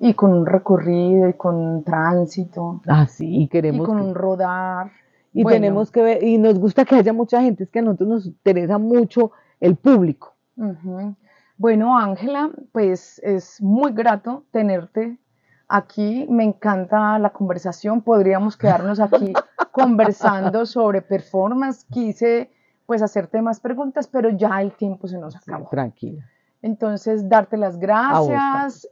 Y 0.00 0.14
con 0.14 0.32
un 0.32 0.46
recorrido 0.46 1.28
y 1.28 1.32
con 1.32 1.56
un 1.56 1.84
tránsito. 1.84 2.80
Ah, 2.86 3.06
sí, 3.06 3.42
y 3.42 3.48
queremos. 3.48 3.86
Y 3.86 3.90
con 3.90 4.00
un 4.00 4.14
rodar. 4.14 4.90
Y 5.36 5.44
tenemos 5.44 5.90
que 5.90 6.02
ver, 6.02 6.22
y 6.22 6.38
nos 6.38 6.58
gusta 6.58 6.84
que 6.86 6.94
haya 6.94 7.12
mucha 7.12 7.42
gente, 7.42 7.64
es 7.64 7.70
que 7.70 7.80
a 7.80 7.82
nosotros 7.82 8.08
nos 8.08 8.26
interesa 8.26 8.78
mucho 8.78 9.32
el 9.60 9.76
público. 9.76 10.34
Bueno, 11.58 11.98
Ángela, 11.98 12.50
pues 12.72 13.18
es 13.22 13.60
muy 13.60 13.92
grato 13.92 14.44
tenerte 14.50 15.18
aquí. 15.68 16.26
Me 16.30 16.44
encanta 16.44 17.18
la 17.18 17.30
conversación. 17.30 18.00
Podríamos 18.00 18.56
quedarnos 18.56 18.98
aquí 18.98 19.32
conversando 19.72 20.64
sobre 20.64 21.02
performance. 21.02 21.84
Quise 21.90 22.50
pues 22.86 23.02
hacerte 23.02 23.42
más 23.42 23.60
preguntas, 23.60 24.06
pero 24.06 24.30
ya 24.30 24.62
el 24.62 24.72
tiempo 24.72 25.06
se 25.08 25.18
nos 25.18 25.36
acabó. 25.36 25.68
tranquila. 25.68 26.24
Entonces, 26.62 27.28
darte 27.28 27.56
las 27.56 27.78
gracias 27.78 28.88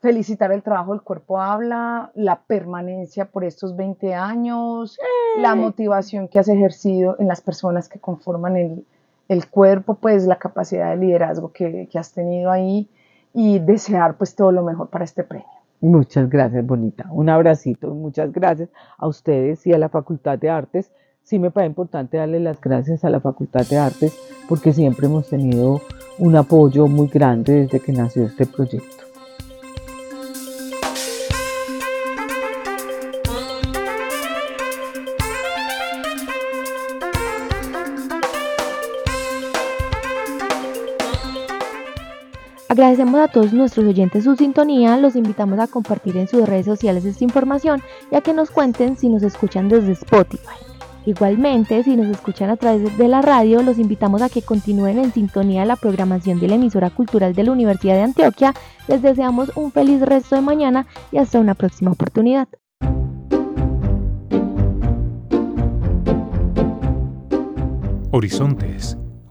felicitar 0.00 0.52
el 0.52 0.62
trabajo 0.62 0.92
del 0.92 1.02
cuerpo 1.02 1.40
habla, 1.40 2.10
la 2.14 2.40
permanencia 2.42 3.26
por 3.26 3.44
estos 3.44 3.76
20 3.76 4.14
años, 4.14 4.98
la 5.38 5.54
motivación 5.54 6.28
que 6.28 6.38
has 6.38 6.48
ejercido 6.48 7.16
en 7.18 7.28
las 7.28 7.40
personas 7.40 7.88
que 7.88 7.98
conforman 7.98 8.56
el, 8.56 9.46
cuerpo, 9.50 9.94
pues 9.94 10.26
la 10.26 10.38
capacidad 10.38 10.90
de 10.90 10.98
liderazgo 10.98 11.52
que, 11.52 11.88
has 11.94 12.12
tenido 12.12 12.50
ahí 12.50 12.88
y 13.34 13.58
desear 13.58 14.16
pues 14.16 14.34
todo 14.34 14.52
lo 14.52 14.62
mejor 14.62 14.88
para 14.88 15.04
este 15.04 15.24
premio. 15.24 15.46
Muchas 15.80 16.28
gracias, 16.30 16.64
Bonita. 16.64 17.06
Un 17.10 17.28
abracito, 17.28 17.88
muchas 17.88 18.32
gracias 18.32 18.70
a 18.96 19.06
ustedes 19.06 19.66
y 19.66 19.72
a 19.72 19.78
la 19.78 19.88
Facultad 19.88 20.38
de 20.38 20.48
Artes. 20.48 20.90
Sí 21.22 21.38
me 21.38 21.50
parece 21.50 21.70
importante 21.70 22.16
darle 22.16 22.40
las 22.40 22.60
gracias 22.60 23.04
a 23.04 23.10
la 23.10 23.20
Facultad 23.20 23.66
de 23.68 23.78
Artes 23.78 24.16
porque 24.48 24.72
siempre 24.72 25.06
hemos 25.06 25.28
tenido 25.28 25.80
un 26.18 26.36
apoyo 26.36 26.86
muy 26.86 27.08
grande 27.08 27.62
desde 27.62 27.80
que 27.80 27.92
nació 27.92 28.24
este 28.24 28.46
proyecto. 28.46 28.95
Agradecemos 42.86 43.20
a 43.20 43.26
todos 43.26 43.52
nuestros 43.52 43.84
oyentes 43.84 44.22
su 44.22 44.36
sintonía, 44.36 44.96
los 44.96 45.16
invitamos 45.16 45.58
a 45.58 45.66
compartir 45.66 46.16
en 46.18 46.28
sus 46.28 46.48
redes 46.48 46.66
sociales 46.66 47.04
esta 47.04 47.24
información 47.24 47.82
y 48.12 48.14
a 48.14 48.20
que 48.20 48.32
nos 48.32 48.52
cuenten 48.52 48.96
si 48.96 49.08
nos 49.08 49.24
escuchan 49.24 49.68
desde 49.68 49.90
Spotify. 49.90 50.54
Igualmente, 51.04 51.82
si 51.82 51.96
nos 51.96 52.06
escuchan 52.06 52.48
a 52.48 52.56
través 52.56 52.96
de 52.96 53.08
la 53.08 53.22
radio, 53.22 53.60
los 53.64 53.80
invitamos 53.80 54.22
a 54.22 54.28
que 54.28 54.40
continúen 54.40 55.00
en 55.00 55.12
sintonía 55.12 55.62
de 55.62 55.66
la 55.66 55.74
programación 55.74 56.38
de 56.38 56.46
la 56.46 56.54
emisora 56.54 56.90
cultural 56.90 57.34
de 57.34 57.42
la 57.42 57.50
Universidad 57.50 57.96
de 57.96 58.02
Antioquia. 58.02 58.54
Les 58.86 59.02
deseamos 59.02 59.50
un 59.56 59.72
feliz 59.72 60.00
resto 60.00 60.36
de 60.36 60.42
mañana 60.42 60.86
y 61.10 61.18
hasta 61.18 61.40
una 61.40 61.56
próxima 61.56 61.90
oportunidad. 61.90 62.46
Horizontes 68.12 68.96